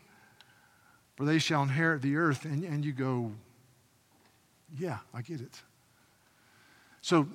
for 1.17 1.25
they 1.25 1.39
shall 1.39 1.61
inherit 1.61 2.01
the 2.01 2.15
earth. 2.15 2.45
And, 2.45 2.63
and 2.63 2.85
you 2.85 2.93
go, 2.93 3.33
yeah, 4.79 4.99
I 5.13 5.23
get 5.23 5.41
it. 5.41 5.61
So 7.01 7.27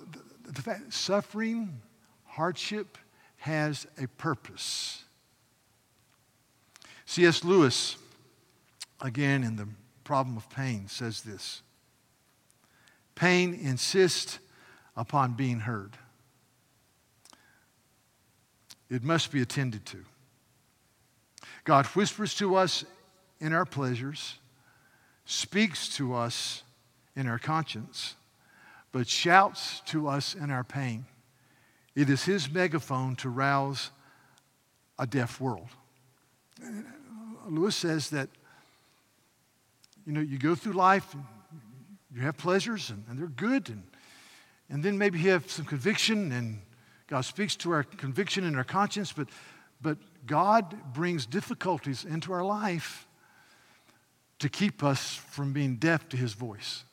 the, 0.46 0.52
the 0.52 0.62
fact, 0.62 0.94
suffering, 0.94 1.78
hardship, 2.24 2.96
has 3.46 3.86
a 3.96 4.08
purpose. 4.08 5.04
C.S. 7.04 7.44
Lewis, 7.44 7.96
again 9.00 9.44
in 9.44 9.54
The 9.54 9.68
Problem 10.02 10.36
of 10.36 10.50
Pain, 10.50 10.88
says 10.88 11.22
this 11.22 11.62
Pain 13.14 13.54
insists 13.54 14.40
upon 14.96 15.34
being 15.34 15.60
heard, 15.60 15.96
it 18.90 19.04
must 19.04 19.30
be 19.30 19.40
attended 19.40 19.86
to. 19.86 20.04
God 21.62 21.86
whispers 21.86 22.34
to 22.34 22.56
us 22.56 22.84
in 23.40 23.52
our 23.52 23.64
pleasures, 23.64 24.38
speaks 25.24 25.88
to 25.96 26.14
us 26.14 26.64
in 27.14 27.28
our 27.28 27.38
conscience, 27.38 28.16
but 28.90 29.06
shouts 29.06 29.82
to 29.86 30.08
us 30.08 30.34
in 30.34 30.50
our 30.50 30.64
pain. 30.64 31.06
It 31.96 32.10
is 32.10 32.24
his 32.24 32.50
megaphone 32.50 33.16
to 33.16 33.30
rouse 33.30 33.90
a 34.98 35.06
deaf 35.06 35.40
world. 35.40 35.68
Lewis 37.48 37.74
says 37.74 38.10
that, 38.10 38.28
you 40.06 40.12
know, 40.12 40.20
you 40.20 40.38
go 40.38 40.54
through 40.54 40.74
life, 40.74 41.16
you 42.14 42.20
have 42.20 42.36
pleasures, 42.36 42.90
and, 42.90 43.02
and 43.08 43.18
they're 43.18 43.26
good, 43.26 43.70
and, 43.70 43.82
and 44.68 44.84
then 44.84 44.98
maybe 44.98 45.18
you 45.18 45.30
have 45.30 45.50
some 45.50 45.64
conviction, 45.64 46.32
and 46.32 46.60
God 47.06 47.22
speaks 47.22 47.56
to 47.56 47.70
our 47.70 47.82
conviction 47.82 48.44
and 48.44 48.56
our 48.56 48.64
conscience, 48.64 49.12
but, 49.12 49.28
but 49.80 49.96
God 50.26 50.92
brings 50.92 51.24
difficulties 51.24 52.04
into 52.04 52.32
our 52.32 52.44
life 52.44 53.06
to 54.38 54.50
keep 54.50 54.84
us 54.84 55.14
from 55.14 55.54
being 55.54 55.76
deaf 55.76 56.08
to 56.10 56.16
his 56.16 56.34
voice. 56.34 56.84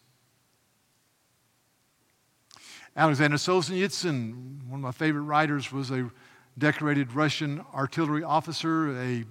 Alexander 2.95 3.37
Solzhenitsyn, 3.37 4.67
one 4.67 4.79
of 4.79 4.83
my 4.83 4.91
favorite 4.91 5.23
writers, 5.23 5.71
was 5.71 5.89
a 5.89 6.11
decorated 6.59 7.13
Russian 7.13 7.65
artillery 7.73 8.21
officer, 8.21 8.95
a 9.01 9.23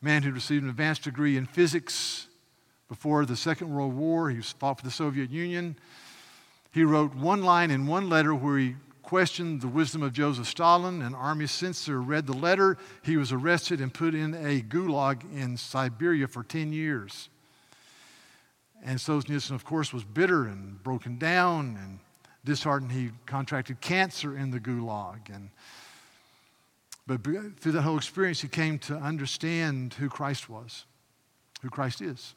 man 0.00 0.22
who 0.22 0.32
received 0.32 0.64
an 0.64 0.70
advanced 0.70 1.04
degree 1.04 1.36
in 1.36 1.44
physics 1.44 2.28
before 2.88 3.26
the 3.26 3.36
Second 3.36 3.74
World 3.74 3.92
War. 3.92 4.30
He 4.30 4.40
fought 4.40 4.78
for 4.78 4.84
the 4.86 4.90
Soviet 4.90 5.30
Union. 5.30 5.76
He 6.70 6.82
wrote 6.82 7.14
one 7.14 7.42
line 7.42 7.70
in 7.70 7.86
one 7.86 8.08
letter 8.08 8.34
where 8.34 8.56
he 8.56 8.76
questioned 9.02 9.60
the 9.60 9.68
wisdom 9.68 10.02
of 10.02 10.14
Joseph 10.14 10.46
Stalin. 10.46 11.02
An 11.02 11.14
army 11.14 11.48
censor 11.48 12.00
read 12.00 12.26
the 12.26 12.32
letter. 12.32 12.78
He 13.02 13.18
was 13.18 13.32
arrested 13.32 13.82
and 13.82 13.92
put 13.92 14.14
in 14.14 14.32
a 14.32 14.62
gulag 14.62 15.24
in 15.36 15.58
Siberia 15.58 16.26
for 16.26 16.42
10 16.42 16.72
years. 16.72 17.28
And 18.82 18.98
Solzhenitsyn, 18.98 19.50
of 19.50 19.66
course, 19.66 19.92
was 19.92 20.04
bitter 20.04 20.46
and 20.46 20.82
broken 20.82 21.18
down 21.18 21.76
and 21.78 21.98
disheartened. 22.44 22.92
He 22.92 23.10
contracted 23.26 23.80
cancer 23.80 24.36
in 24.36 24.50
the 24.50 24.60
gulag. 24.60 25.34
And, 25.34 25.50
but 27.06 27.22
through 27.24 27.72
that 27.72 27.82
whole 27.82 27.96
experience, 27.96 28.40
he 28.40 28.48
came 28.48 28.78
to 28.80 28.96
understand 28.96 29.94
who 29.94 30.08
Christ 30.08 30.48
was, 30.48 30.84
who 31.62 31.70
Christ 31.70 32.00
is. 32.00 32.34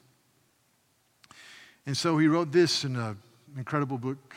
And 1.86 1.96
so 1.96 2.18
he 2.18 2.28
wrote 2.28 2.52
this 2.52 2.84
in 2.84 2.96
an 2.96 3.18
incredible 3.58 3.98
book 3.98 4.36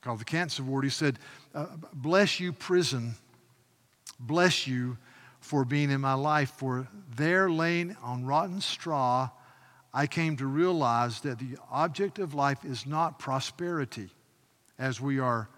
called 0.00 0.18
The 0.18 0.24
Cancer 0.24 0.62
Ward. 0.62 0.84
He 0.84 0.90
said, 0.90 1.18
uh, 1.54 1.66
Bless 1.92 2.40
you, 2.40 2.52
prison. 2.52 3.14
Bless 4.18 4.66
you 4.66 4.98
for 5.40 5.64
being 5.64 5.90
in 5.90 6.00
my 6.00 6.14
life. 6.14 6.50
For 6.56 6.88
there, 7.16 7.50
laying 7.50 7.96
on 8.02 8.24
rotten 8.24 8.60
straw, 8.60 9.30
I 9.94 10.06
came 10.06 10.36
to 10.38 10.46
realize 10.46 11.20
that 11.20 11.38
the 11.38 11.58
object 11.70 12.18
of 12.18 12.34
life 12.34 12.64
is 12.64 12.86
not 12.86 13.18
prosperity 13.18 14.10
as 14.82 15.00
we 15.00 15.20
are 15.20 15.48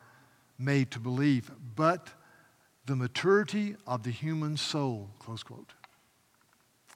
made 0.58 0.90
to 0.90 1.00
believe, 1.00 1.50
but 1.74 2.10
the 2.84 2.94
maturity 2.94 3.74
of 3.86 4.02
the 4.02 4.10
human 4.10 4.54
soul, 4.54 5.08
close 5.18 5.42
quote. 5.42 5.72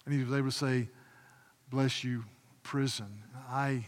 And 0.05 0.15
he 0.15 0.23
was 0.23 0.33
able 0.33 0.51
to 0.51 0.57
say, 0.57 0.89
Bless 1.71 2.05
you, 2.05 2.25
prison. 2.63 3.23
I, 3.51 3.85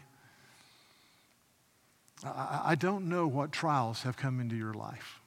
I, 2.24 2.61
I 2.64 2.74
don't 2.74 3.09
know 3.09 3.26
what 3.26 3.53
trials 3.53 4.03
have 4.03 4.16
come 4.16 4.40
into 4.40 4.57
your 4.57 4.74
life. 4.74 5.20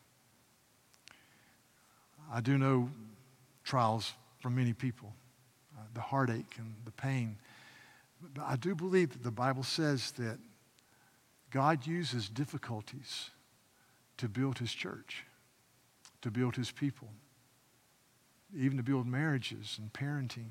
I 2.31 2.41
do 2.41 2.57
know 2.57 2.89
trials 3.63 4.13
from 4.39 4.55
many 4.55 4.73
people, 4.73 5.13
uh, 5.77 5.83
the 5.93 6.01
heartache 6.01 6.55
and 6.57 6.73
the 6.85 6.91
pain. 6.91 7.37
But 8.21 8.43
I 8.43 8.55
do 8.55 8.73
believe 8.75 9.13
that 9.13 9.23
the 9.23 9.31
Bible 9.31 9.63
says 9.63 10.11
that 10.11 10.37
God 11.53 11.85
uses 11.85 12.29
difficulties 12.29 13.29
to 14.17 14.27
build 14.27 14.57
his 14.57 14.73
church, 14.73 15.23
to 16.23 16.31
build 16.31 16.55
his 16.55 16.71
people, 16.71 17.09
even 18.57 18.75
to 18.77 18.83
build 18.83 19.05
marriages 19.05 19.77
and 19.79 19.93
parenting. 19.93 20.49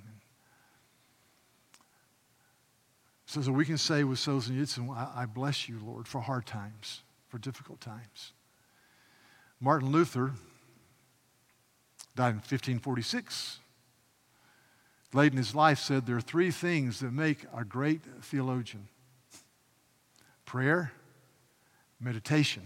So, 3.26 3.42
so 3.42 3.50
we 3.50 3.64
can 3.64 3.78
say 3.78 4.04
with 4.04 4.20
Solzhenitsyn, 4.20 4.96
I, 4.96 5.22
I 5.22 5.26
bless 5.26 5.68
you, 5.68 5.80
Lord, 5.84 6.06
for 6.06 6.20
hard 6.20 6.46
times, 6.46 7.00
for 7.28 7.38
difficult 7.38 7.80
times. 7.80 8.32
Martin 9.60 9.90
Luther 9.90 10.30
died 12.14 12.28
in 12.28 12.36
1546. 12.36 13.58
Late 15.12 15.32
in 15.32 15.38
his 15.38 15.52
life, 15.52 15.80
said 15.80 16.06
there 16.06 16.16
are 16.16 16.20
three 16.20 16.52
things 16.52 17.00
that 17.00 17.12
make 17.12 17.44
a 17.52 17.64
great 17.64 18.02
theologian 18.22 18.86
prayer, 20.44 20.92
meditation. 22.00 22.62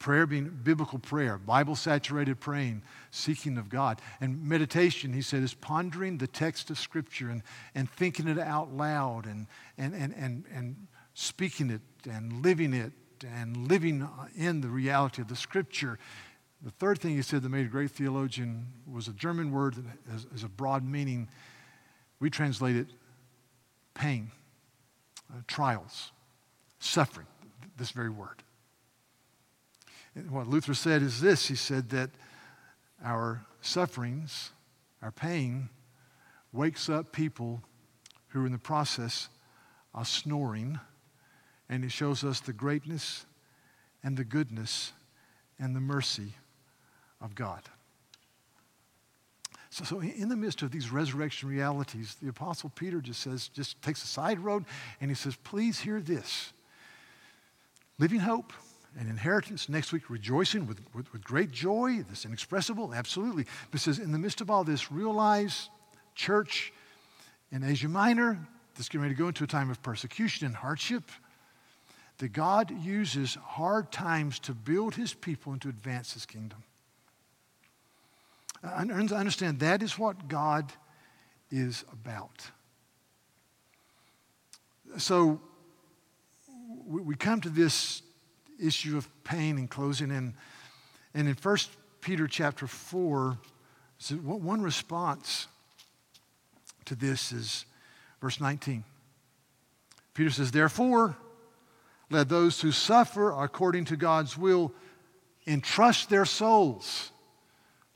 Prayer 0.00 0.26
being 0.26 0.50
biblical 0.64 0.98
prayer, 0.98 1.38
Bible 1.38 1.76
saturated 1.76 2.40
praying, 2.40 2.82
seeking 3.12 3.56
of 3.56 3.68
God. 3.68 4.00
And 4.20 4.42
meditation, 4.42 5.12
he 5.12 5.22
said, 5.22 5.44
is 5.44 5.54
pondering 5.54 6.18
the 6.18 6.26
text 6.26 6.70
of 6.70 6.78
Scripture 6.78 7.30
and, 7.30 7.42
and 7.72 7.88
thinking 7.88 8.26
it 8.26 8.38
out 8.38 8.74
loud 8.74 9.26
and, 9.26 9.46
and, 9.78 9.94
and, 9.94 10.12
and, 10.16 10.44
and 10.52 10.88
speaking 11.14 11.70
it 11.70 11.82
and 12.10 12.42
living 12.42 12.74
it 12.74 12.92
and 13.24 13.68
living 13.68 14.06
in 14.36 14.60
the 14.60 14.68
reality 14.68 15.22
of 15.22 15.28
the 15.28 15.36
Scripture. 15.36 16.00
The 16.62 16.72
third 16.72 16.98
thing 16.98 17.14
he 17.14 17.22
said 17.22 17.42
that 17.42 17.48
made 17.48 17.66
a 17.66 17.70
great 17.70 17.92
theologian 17.92 18.66
was 18.90 19.06
a 19.06 19.12
German 19.12 19.52
word 19.52 19.74
that 19.74 19.84
has, 20.10 20.26
has 20.32 20.42
a 20.42 20.48
broad 20.48 20.84
meaning. 20.84 21.28
We 22.18 22.28
translate 22.28 22.74
it 22.74 22.88
pain, 23.94 24.32
uh, 25.32 25.42
trials 25.46 26.10
suffering, 26.86 27.26
this 27.76 27.90
very 27.90 28.10
word. 28.10 28.42
And 30.14 30.30
what 30.30 30.48
Luther 30.48 30.74
said 30.74 31.02
is 31.02 31.20
this 31.20 31.48
he 31.48 31.54
said 31.54 31.90
that 31.90 32.10
our 33.04 33.44
sufferings, 33.60 34.50
our 35.02 35.12
pain, 35.12 35.68
wakes 36.52 36.88
up 36.88 37.12
people 37.12 37.60
who 38.28 38.42
are 38.42 38.46
in 38.46 38.52
the 38.52 38.58
process 38.58 39.28
of 39.94 40.08
snoring, 40.08 40.80
and 41.68 41.84
it 41.84 41.92
shows 41.92 42.24
us 42.24 42.40
the 42.40 42.52
greatness 42.52 43.26
and 44.02 44.16
the 44.16 44.24
goodness 44.24 44.92
and 45.58 45.76
the 45.76 45.80
mercy 45.80 46.32
of 47.20 47.34
God. 47.34 47.62
So, 49.70 49.84
so, 49.84 50.00
in 50.00 50.30
the 50.30 50.36
midst 50.36 50.62
of 50.62 50.70
these 50.70 50.90
resurrection 50.90 51.50
realities, 51.50 52.16
the 52.22 52.30
Apostle 52.30 52.70
Peter 52.74 53.02
just 53.02 53.20
says, 53.20 53.48
just 53.48 53.82
takes 53.82 54.02
a 54.02 54.06
side 54.06 54.38
road 54.38 54.64
and 55.00 55.10
he 55.10 55.14
says, 55.14 55.36
please 55.36 55.80
hear 55.80 56.00
this. 56.00 56.52
Living 57.98 58.20
hope 58.20 58.52
and 58.98 59.08
inheritance. 59.08 59.68
Next 59.68 59.92
week, 59.92 60.10
rejoicing 60.10 60.66
with, 60.66 60.80
with, 60.94 61.12
with 61.12 61.24
great 61.24 61.50
joy, 61.50 62.04
this 62.08 62.24
inexpressible, 62.24 62.94
absolutely. 62.94 63.46
But 63.70 63.80
says, 63.80 63.98
in 63.98 64.12
the 64.12 64.18
midst 64.18 64.40
of 64.40 64.50
all 64.50 64.64
this, 64.64 64.92
realize, 64.92 65.70
church 66.14 66.72
in 67.52 67.62
Asia 67.62 67.88
Minor, 67.88 68.38
that's 68.74 68.88
getting 68.88 69.02
ready 69.02 69.14
to 69.14 69.18
go 69.18 69.28
into 69.28 69.44
a 69.44 69.46
time 69.46 69.70
of 69.70 69.82
persecution 69.82 70.46
and 70.46 70.54
hardship, 70.54 71.04
that 72.18 72.32
God 72.32 72.70
uses 72.82 73.34
hard 73.34 73.92
times 73.92 74.38
to 74.40 74.54
build 74.54 74.94
his 74.94 75.12
people 75.12 75.52
and 75.52 75.60
to 75.62 75.68
advance 75.68 76.14
his 76.14 76.24
kingdom. 76.26 76.62
I 78.62 78.82
understand 78.82 79.60
that 79.60 79.82
is 79.82 79.98
what 79.98 80.28
God 80.28 80.72
is 81.50 81.84
about. 81.92 82.50
So 84.96 85.40
we 87.02 87.14
come 87.14 87.40
to 87.40 87.48
this 87.48 88.02
issue 88.60 88.96
of 88.96 89.08
pain 89.24 89.58
and 89.58 89.68
closing 89.68 90.10
in. 90.10 90.34
And 91.14 91.28
in 91.28 91.34
1 91.34 91.56
Peter 92.00 92.26
chapter 92.26 92.66
4, 92.66 93.38
one 94.20 94.62
response 94.62 95.48
to 96.84 96.94
this 96.94 97.32
is 97.32 97.64
verse 98.20 98.40
19. 98.40 98.84
Peter 100.14 100.30
says, 100.30 100.50
Therefore, 100.50 101.16
let 102.10 102.28
those 102.28 102.60
who 102.60 102.72
suffer 102.72 103.32
according 103.32 103.86
to 103.86 103.96
God's 103.96 104.38
will 104.38 104.72
entrust 105.46 106.08
their 106.08 106.24
souls 106.24 107.10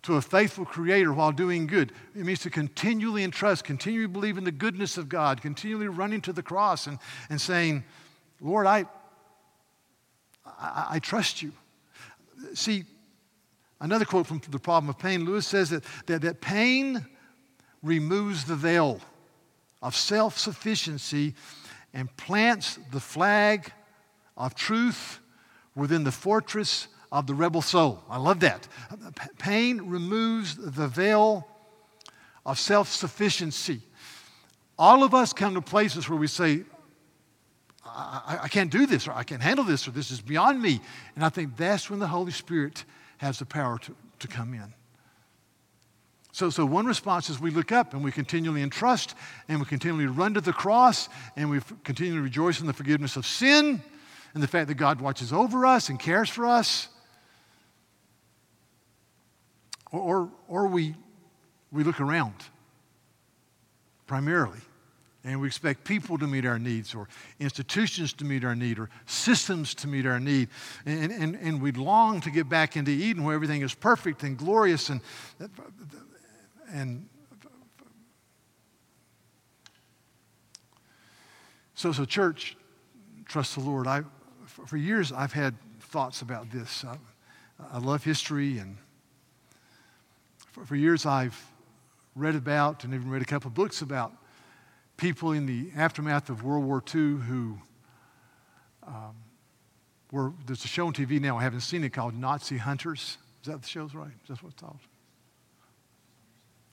to 0.02 0.16
a 0.16 0.22
faithful 0.22 0.64
creator 0.64 1.12
while 1.12 1.32
doing 1.32 1.66
good. 1.66 1.92
It 2.16 2.24
means 2.24 2.40
to 2.40 2.50
continually 2.50 3.22
entrust, 3.22 3.64
continually 3.64 4.06
believe 4.06 4.38
in 4.38 4.44
the 4.44 4.52
goodness 4.52 4.96
of 4.96 5.08
God, 5.08 5.42
continually 5.42 5.88
running 5.88 6.22
to 6.22 6.32
the 6.32 6.42
cross 6.42 6.86
and, 6.86 6.98
and 7.28 7.40
saying, 7.40 7.84
Lord, 8.40 8.66
I, 8.66 8.86
I, 10.46 10.86
I 10.92 10.98
trust 10.98 11.42
you. 11.42 11.52
See, 12.54 12.84
another 13.80 14.04
quote 14.04 14.26
from 14.26 14.40
The 14.50 14.58
Problem 14.58 14.88
of 14.88 14.98
Pain 14.98 15.24
Lewis 15.24 15.46
says 15.46 15.70
that, 15.70 15.84
that, 16.06 16.22
that 16.22 16.40
pain 16.40 17.06
removes 17.82 18.44
the 18.44 18.56
veil 18.56 19.00
of 19.82 19.94
self 19.94 20.38
sufficiency 20.38 21.34
and 21.92 22.14
plants 22.16 22.78
the 22.92 23.00
flag 23.00 23.72
of 24.36 24.54
truth 24.54 25.20
within 25.74 26.04
the 26.04 26.12
fortress 26.12 26.88
of 27.12 27.26
the 27.26 27.34
rebel 27.34 27.62
soul. 27.62 28.02
I 28.08 28.18
love 28.18 28.40
that. 28.40 28.68
Pain 29.38 29.82
removes 29.82 30.56
the 30.56 30.88
veil 30.88 31.46
of 32.46 32.58
self 32.58 32.88
sufficiency. 32.88 33.80
All 34.78 35.02
of 35.02 35.14
us 35.14 35.32
come 35.32 35.54
to 35.54 35.60
places 35.60 36.08
where 36.08 36.18
we 36.18 36.26
say, 36.26 36.62
I, 37.84 38.40
I, 38.42 38.48
can't 38.48 38.70
do 38.70 38.86
this, 38.86 39.08
or 39.08 39.12
I 39.12 39.22
can't 39.22 39.42
handle 39.42 39.64
this, 39.64 39.88
or 39.88 39.90
this 39.90 40.10
is 40.10 40.20
beyond 40.20 40.60
me. 40.60 40.80
And 41.14 41.24
I 41.24 41.28
think 41.28 41.56
that's 41.56 41.88
when 41.88 41.98
the 41.98 42.06
Holy 42.06 42.32
Spirit 42.32 42.84
has 43.18 43.38
the 43.38 43.46
power 43.46 43.78
to, 43.78 43.96
to 44.18 44.28
come 44.28 44.54
in. 44.54 44.74
So, 46.32 46.50
so 46.50 46.64
one 46.64 46.86
response 46.86 47.28
is 47.28 47.40
we 47.40 47.50
look 47.50 47.72
up 47.72 47.92
and 47.92 48.04
we 48.04 48.12
continually 48.12 48.62
entrust 48.62 49.14
and 49.48 49.58
we 49.58 49.66
continually 49.66 50.06
run 50.06 50.34
to 50.34 50.40
the 50.40 50.52
cross 50.52 51.08
and 51.36 51.50
we 51.50 51.60
continually 51.82 52.20
rejoice 52.20 52.60
in 52.60 52.66
the 52.66 52.72
forgiveness 52.72 53.16
of 53.16 53.26
sin 53.26 53.82
and 54.34 54.42
the 54.42 54.46
fact 54.46 54.68
that 54.68 54.74
God 54.74 55.00
watches 55.00 55.32
over 55.32 55.66
us 55.66 55.88
and 55.88 55.98
cares 55.98 56.28
for 56.28 56.46
us. 56.46 56.88
Or, 59.90 60.00
or, 60.00 60.30
or 60.46 60.66
we, 60.68 60.94
we 61.72 61.82
look 61.82 62.00
around 62.00 62.34
primarily 64.06 64.60
and 65.24 65.40
we 65.40 65.46
expect 65.46 65.84
people 65.84 66.16
to 66.18 66.26
meet 66.26 66.46
our 66.46 66.58
needs 66.58 66.94
or 66.94 67.08
institutions 67.38 68.12
to 68.14 68.24
meet 68.24 68.44
our 68.44 68.54
need 68.54 68.78
or 68.78 68.88
systems 69.06 69.74
to 69.74 69.86
meet 69.86 70.06
our 70.06 70.18
need. 70.18 70.48
And, 70.86 71.12
and, 71.12 71.36
and 71.36 71.60
we 71.60 71.72
long 71.72 72.20
to 72.22 72.30
get 72.30 72.48
back 72.48 72.76
into 72.76 72.90
Eden 72.90 73.24
where 73.24 73.34
everything 73.34 73.60
is 73.60 73.74
perfect 73.74 74.22
and 74.22 74.36
glorious 74.38 74.88
and, 74.88 75.00
and 76.72 77.06
so, 81.74 81.92
so 81.92 82.04
church, 82.04 82.56
trust 83.26 83.54
the 83.54 83.60
Lord. 83.60 83.86
I, 83.86 84.02
for 84.46 84.76
years, 84.76 85.12
I've 85.12 85.32
had 85.32 85.54
thoughts 85.80 86.22
about 86.22 86.50
this. 86.50 86.84
I, 86.84 86.96
I 87.72 87.78
love 87.78 88.04
history, 88.04 88.58
and 88.58 88.76
for, 90.48 90.64
for 90.64 90.76
years, 90.76 91.06
I've 91.06 91.40
read 92.14 92.34
about 92.34 92.84
and 92.84 92.92
even 92.92 93.08
read 93.08 93.22
a 93.22 93.26
couple 93.26 93.50
books 93.50 93.82
about 93.82 94.12
people 95.00 95.32
in 95.32 95.46
the 95.46 95.70
aftermath 95.74 96.28
of 96.28 96.44
World 96.44 96.64
War 96.64 96.84
II 96.94 97.16
who 97.16 97.58
um, 98.86 99.16
were, 100.12 100.32
there's 100.46 100.64
a 100.64 100.68
show 100.68 100.86
on 100.86 100.92
TV 100.92 101.18
now, 101.20 101.38
I 101.38 101.42
haven't 101.42 101.62
seen 101.62 101.82
it, 101.84 101.90
called 101.90 102.14
Nazi 102.14 102.58
Hunters. 102.58 103.16
Is 103.42 103.48
that 103.48 103.62
the 103.62 103.68
show's 103.68 103.94
right? 103.94 104.12
Is 104.22 104.28
that 104.28 104.42
what 104.42 104.52
it's 104.52 104.60
called? 104.60 104.78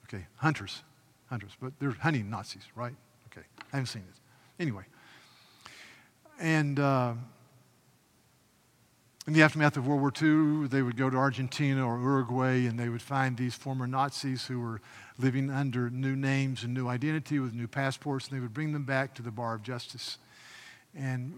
Okay, 0.06 0.26
hunters. 0.36 0.84
Hunters. 1.28 1.52
But 1.62 1.74
they're 1.80 1.92
hunting 1.92 2.30
Nazis, 2.30 2.64
right? 2.76 2.96
Okay, 3.32 3.46
I 3.72 3.78
haven't 3.78 3.88
seen 3.88 4.04
it. 4.04 4.62
Anyway. 4.62 4.84
And 6.40 6.80
uh, 6.80 7.14
in 9.28 9.34
the 9.34 9.44
aftermath 9.44 9.76
of 9.76 9.86
World 9.86 10.00
War 10.00 10.14
II, 10.22 10.68
they 10.70 10.82
would 10.82 10.96
go 10.96 11.10
to 11.10 11.18
Argentina 11.18 11.86
or 11.86 12.00
Uruguay 12.00 12.66
and 12.66 12.80
they 12.80 12.88
would 12.88 13.02
find 13.02 13.36
these 13.36 13.54
former 13.54 13.86
Nazis 13.86 14.46
who 14.46 14.62
were 14.62 14.80
living 15.20 15.50
under 15.50 15.90
new 15.90 16.16
names 16.16 16.64
and 16.64 16.74
new 16.74 16.88
identity 16.88 17.38
with 17.40 17.54
new 17.54 17.68
passports, 17.68 18.30
and 18.30 18.38
they 18.38 18.42
would 18.42 18.54
bring 18.54 18.72
them 18.72 18.86
back 18.86 19.14
to 19.16 19.22
the 19.22 19.32
bar 19.32 19.54
of 19.56 19.64
justice, 19.64 20.18
and, 20.96 21.34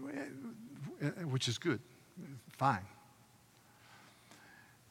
uh, 1.02 1.06
which 1.26 1.48
is 1.48 1.58
good, 1.58 1.80
fine. 2.56 2.86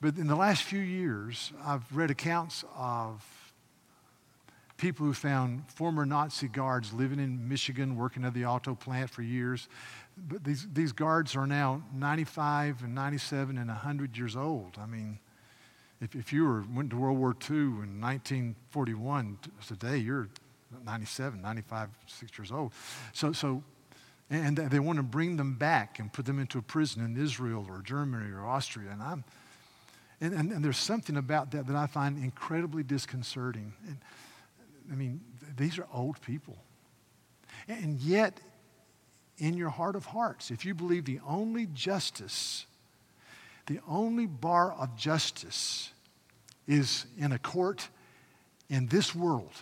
But 0.01 0.17
in 0.17 0.27
the 0.27 0.35
last 0.35 0.63
few 0.63 0.81
years, 0.81 1.53
I've 1.63 1.85
read 1.95 2.11
accounts 2.11 2.65
of 2.75 3.23
people 4.75 5.05
who 5.05 5.13
found 5.13 5.69
former 5.71 6.05
Nazi 6.05 6.47
guards 6.47 6.93
living 6.93 7.19
in 7.19 7.47
Michigan, 7.47 7.95
working 7.95 8.23
at 8.23 8.33
the 8.33 8.45
auto 8.45 8.75
plant 8.75 9.09
for 9.09 9.21
years. 9.21 9.67
But 10.27 10.43
these, 10.43 10.67
these 10.73 10.91
guards 10.91 11.35
are 11.35 11.47
now 11.47 11.81
95 11.93 12.83
and 12.83 12.95
97 12.95 13.57
and 13.57 13.67
100 13.67 14.17
years 14.17 14.35
old. 14.35 14.77
I 14.79 14.85
mean, 14.85 15.19
if, 16.01 16.15
if 16.15 16.33
you 16.33 16.45
were, 16.45 16.63
went 16.73 16.89
to 16.91 16.97
World 16.97 17.17
War 17.17 17.35
II 17.49 17.57
in 17.57 18.01
1941, 18.01 19.39
today 19.67 19.97
you're 19.97 20.29
97, 20.85 21.41
95, 21.41 21.89
6 22.05 22.37
years 22.37 22.51
old. 22.51 22.73
So, 23.13 23.31
so 23.31 23.63
and 24.29 24.55
they 24.57 24.79
want 24.79 24.97
to 24.97 25.03
bring 25.03 25.37
them 25.37 25.55
back 25.55 25.97
and 25.97 26.13
put 26.13 26.25
them 26.25 26.39
into 26.39 26.59
a 26.59 26.61
prison 26.61 27.03
in 27.03 27.21
Israel 27.21 27.65
or 27.67 27.81
Germany 27.81 28.31
or 28.31 28.45
Austria. 28.45 28.91
And, 28.91 29.01
I'm, 29.01 29.23
and, 30.21 30.33
and, 30.33 30.51
and 30.51 30.63
there's 30.63 30.77
something 30.77 31.17
about 31.17 31.51
that 31.51 31.65
that 31.65 31.75
I 31.75 31.87
find 31.87 32.23
incredibly 32.23 32.83
disconcerting. 32.83 33.73
And, 33.87 33.97
I 34.91 34.95
mean, 34.95 35.21
these 35.57 35.79
are 35.79 35.87
old 35.91 36.21
people. 36.21 36.57
And 37.67 37.99
yet, 37.99 38.39
in 39.39 39.57
your 39.57 39.69
heart 39.69 39.95
of 39.95 40.05
hearts, 40.05 40.51
if 40.51 40.65
you 40.65 40.73
believe 40.73 41.05
the 41.05 41.19
only 41.27 41.67
justice, 41.73 42.65
the 43.65 43.79
only 43.87 44.25
bar 44.25 44.73
of 44.73 44.95
justice 44.95 45.91
is 46.67 47.05
in 47.17 47.31
a 47.31 47.39
court 47.39 47.89
in 48.69 48.87
this 48.87 49.15
world, 49.15 49.53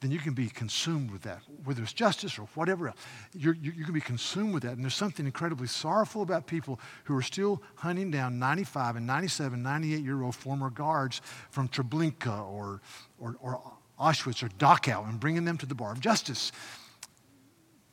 then 0.00 0.10
you 0.12 0.18
can 0.18 0.32
be 0.32 0.48
consumed 0.48 1.10
with 1.10 1.22
that, 1.22 1.40
whether 1.64 1.82
it's 1.82 1.92
justice 1.92 2.38
or 2.38 2.42
whatever 2.54 2.88
else. 2.88 2.98
You're, 3.34 3.54
you, 3.54 3.72
you 3.72 3.84
can 3.84 3.94
be 3.94 4.00
consumed 4.00 4.54
with 4.54 4.62
that. 4.62 4.74
And 4.74 4.82
there's 4.82 4.94
something 4.94 5.26
incredibly 5.26 5.66
sorrowful 5.66 6.22
about 6.22 6.46
people 6.46 6.78
who 7.04 7.16
are 7.16 7.22
still 7.22 7.60
hunting 7.74 8.10
down 8.10 8.38
95 8.38 8.96
and 8.96 9.06
97, 9.06 9.60
98 9.60 10.04
year 10.04 10.22
old 10.22 10.36
former 10.36 10.70
guards 10.70 11.20
from 11.50 11.68
Treblinka 11.68 12.46
or, 12.48 12.80
or, 13.18 13.36
or 13.40 13.60
Auschwitz 13.98 14.42
or 14.42 14.48
Dachau 14.50 15.08
and 15.08 15.18
bringing 15.18 15.44
them 15.44 15.58
to 15.58 15.66
the 15.66 15.74
bar 15.74 15.90
of 15.90 16.00
justice. 16.00 16.52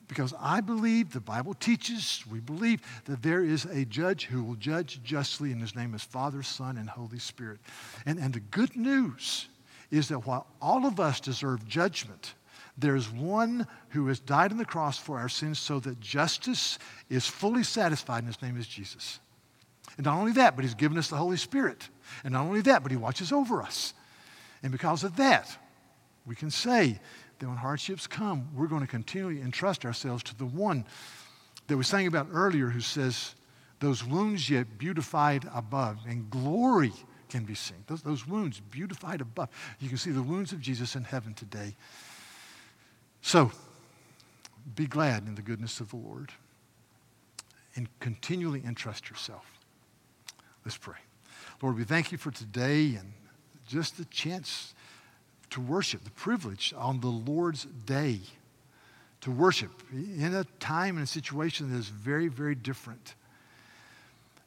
Because 0.07 0.33
I 0.39 0.61
believe, 0.61 1.13
the 1.13 1.19
Bible 1.19 1.53
teaches, 1.53 2.23
we 2.29 2.39
believe 2.39 2.81
that 3.05 3.23
there 3.23 3.43
is 3.43 3.65
a 3.65 3.85
judge 3.85 4.25
who 4.25 4.43
will 4.43 4.55
judge 4.55 5.01
justly, 5.03 5.51
and 5.51 5.59
his 5.59 5.75
name 5.75 5.95
is 5.95 6.03
Father, 6.03 6.43
Son, 6.43 6.77
and 6.77 6.89
Holy 6.89 7.19
Spirit. 7.19 7.59
And, 8.05 8.19
and 8.19 8.33
the 8.33 8.39
good 8.39 8.75
news 8.75 9.47
is 9.91 10.07
that 10.09 10.27
while 10.27 10.47
all 10.61 10.85
of 10.85 10.99
us 10.99 11.19
deserve 11.19 11.67
judgment, 11.67 12.35
there's 12.77 13.09
one 13.09 13.65
who 13.89 14.07
has 14.07 14.19
died 14.19 14.51
on 14.51 14.57
the 14.57 14.65
cross 14.65 14.97
for 14.97 15.17
our 15.17 15.29
sins 15.29 15.59
so 15.59 15.79
that 15.79 15.99
justice 15.99 16.77
is 17.09 17.25
fully 17.25 17.63
satisfied, 17.63 18.19
and 18.19 18.27
his 18.27 18.41
name 18.41 18.57
is 18.57 18.67
Jesus. 18.67 19.19
And 19.97 20.05
not 20.05 20.17
only 20.17 20.33
that, 20.33 20.55
but 20.55 20.65
he's 20.65 20.75
given 20.75 20.97
us 20.97 21.07
the 21.07 21.15
Holy 21.15 21.37
Spirit. 21.37 21.89
And 22.23 22.33
not 22.33 22.45
only 22.45 22.61
that, 22.61 22.83
but 22.83 22.91
he 22.91 22.97
watches 22.97 23.31
over 23.31 23.61
us. 23.61 23.93
And 24.61 24.71
because 24.71 25.03
of 25.03 25.15
that, 25.17 25.57
we 26.25 26.35
can 26.35 26.49
say 26.49 26.99
that 27.39 27.47
when 27.47 27.57
hardships 27.57 28.07
come, 28.07 28.49
we're 28.55 28.67
going 28.67 28.81
to 28.81 28.87
continually 28.87 29.41
entrust 29.41 29.85
ourselves 29.85 30.23
to 30.23 30.37
the 30.37 30.45
one 30.45 30.85
that 31.67 31.77
we 31.77 31.83
sang 31.83 32.07
about 32.07 32.27
earlier 32.31 32.69
who 32.69 32.79
says, 32.79 33.35
Those 33.79 34.03
wounds 34.03 34.49
yet 34.49 34.77
beautified 34.77 35.47
above, 35.53 35.99
and 36.07 36.29
glory 36.29 36.93
can 37.29 37.43
be 37.43 37.55
seen. 37.55 37.83
Those, 37.87 38.01
those 38.03 38.27
wounds 38.27 38.59
beautified 38.59 39.21
above. 39.21 39.49
You 39.79 39.89
can 39.89 39.97
see 39.97 40.11
the 40.11 40.21
wounds 40.21 40.51
of 40.51 40.61
Jesus 40.61 40.95
in 40.95 41.03
heaven 41.03 41.33
today. 41.33 41.75
So, 43.21 43.51
be 44.75 44.85
glad 44.87 45.27
in 45.27 45.35
the 45.35 45.41
goodness 45.41 45.79
of 45.79 45.89
the 45.89 45.97
Lord. 45.97 46.31
and 47.75 47.89
continually 47.99 48.63
entrust 48.65 49.09
yourself. 49.09 49.45
Let's 50.63 50.77
pray. 50.77 50.95
Lord, 51.61 51.75
we 51.75 51.83
thank 51.83 52.11
you 52.11 52.17
for 52.17 52.31
today 52.31 52.95
and 52.95 53.11
just 53.67 53.97
the 53.97 54.05
chance 54.05 54.74
to 55.55 55.61
worship, 55.61 56.03
the 56.03 56.11
privilege 56.11 56.73
on 56.77 56.99
the 56.99 57.07
Lord's 57.07 57.65
day 57.85 58.19
to 59.21 59.31
worship 59.31 59.71
in 59.93 60.35
a 60.35 60.43
time 60.59 60.97
and 60.97 61.05
a 61.05 61.07
situation 61.07 61.71
that 61.71 61.77
is 61.77 61.87
very, 61.87 62.27
very 62.27 62.55
different. 62.55 63.15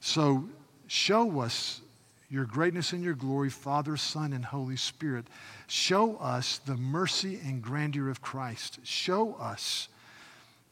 So 0.01 0.47
show 0.87 1.41
us 1.41 1.81
your 2.29 2.45
greatness 2.45 2.93
and 2.93 3.03
your 3.03 3.15
glory, 3.15 3.49
Father, 3.49 3.97
Son, 3.97 4.35
and 4.35 4.45
Holy 4.45 4.77
Spirit. 4.77 5.25
Show 5.67 6.17
us 6.19 6.59
the 6.59 6.77
mercy 6.77 7.41
and 7.43 7.63
grandeur 7.63 8.11
of 8.11 8.21
Christ. 8.21 8.79
Show 8.85 9.33
us 9.41 9.89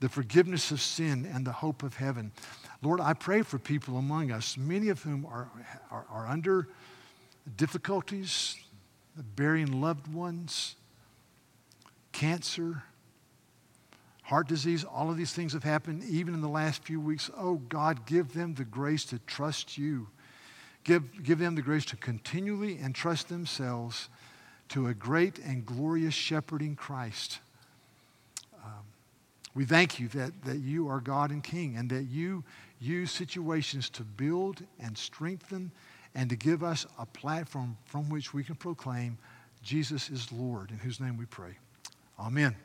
the 0.00 0.08
forgiveness 0.10 0.70
of 0.70 0.82
sin 0.82 1.26
and 1.32 1.46
the 1.46 1.52
hope 1.52 1.82
of 1.82 1.96
heaven. 1.96 2.30
Lord, 2.82 3.00
I 3.00 3.14
pray 3.14 3.40
for 3.40 3.58
people 3.58 3.96
among 3.96 4.32
us, 4.32 4.58
many 4.58 4.90
of 4.90 5.02
whom 5.02 5.24
are, 5.24 5.48
are, 5.90 6.04
are 6.10 6.26
under 6.26 6.68
difficulties, 7.56 8.56
burying 9.22 9.80
loved 9.80 10.12
ones, 10.12 10.76
cancer, 12.12 12.82
heart 14.22 14.48
disease, 14.48 14.84
all 14.84 15.10
of 15.10 15.16
these 15.16 15.32
things 15.32 15.52
have 15.52 15.62
happened 15.62 16.02
even 16.04 16.34
in 16.34 16.40
the 16.40 16.48
last 16.48 16.82
few 16.82 17.00
weeks. 17.00 17.30
Oh, 17.36 17.56
God, 17.68 18.06
give 18.06 18.34
them 18.34 18.54
the 18.54 18.64
grace 18.64 19.04
to 19.06 19.18
trust 19.20 19.78
you. 19.78 20.08
Give, 20.84 21.22
give 21.22 21.38
them 21.38 21.54
the 21.54 21.62
grace 21.62 21.84
to 21.86 21.96
continually 21.96 22.78
entrust 22.80 23.28
themselves 23.28 24.08
to 24.68 24.88
a 24.88 24.94
great 24.94 25.38
and 25.38 25.64
glorious 25.64 26.14
shepherding 26.14 26.76
Christ. 26.76 27.38
Um, 28.64 28.84
we 29.54 29.64
thank 29.64 30.00
you 30.00 30.08
that, 30.08 30.32
that 30.44 30.58
you 30.58 30.88
are 30.88 31.00
God 31.00 31.30
and 31.30 31.42
King 31.42 31.76
and 31.76 31.88
that 31.90 32.04
you 32.04 32.44
use 32.80 33.10
situations 33.10 33.88
to 33.90 34.02
build 34.02 34.62
and 34.80 34.96
strengthen 34.98 35.70
and 36.16 36.30
to 36.30 36.36
give 36.36 36.64
us 36.64 36.86
a 36.98 37.04
platform 37.04 37.76
from 37.84 38.08
which 38.08 38.32
we 38.32 38.42
can 38.42 38.56
proclaim 38.56 39.18
Jesus 39.62 40.08
is 40.08 40.32
Lord, 40.32 40.70
in 40.70 40.78
whose 40.78 40.98
name 40.98 41.18
we 41.18 41.26
pray. 41.26 41.58
Amen. 42.18 42.56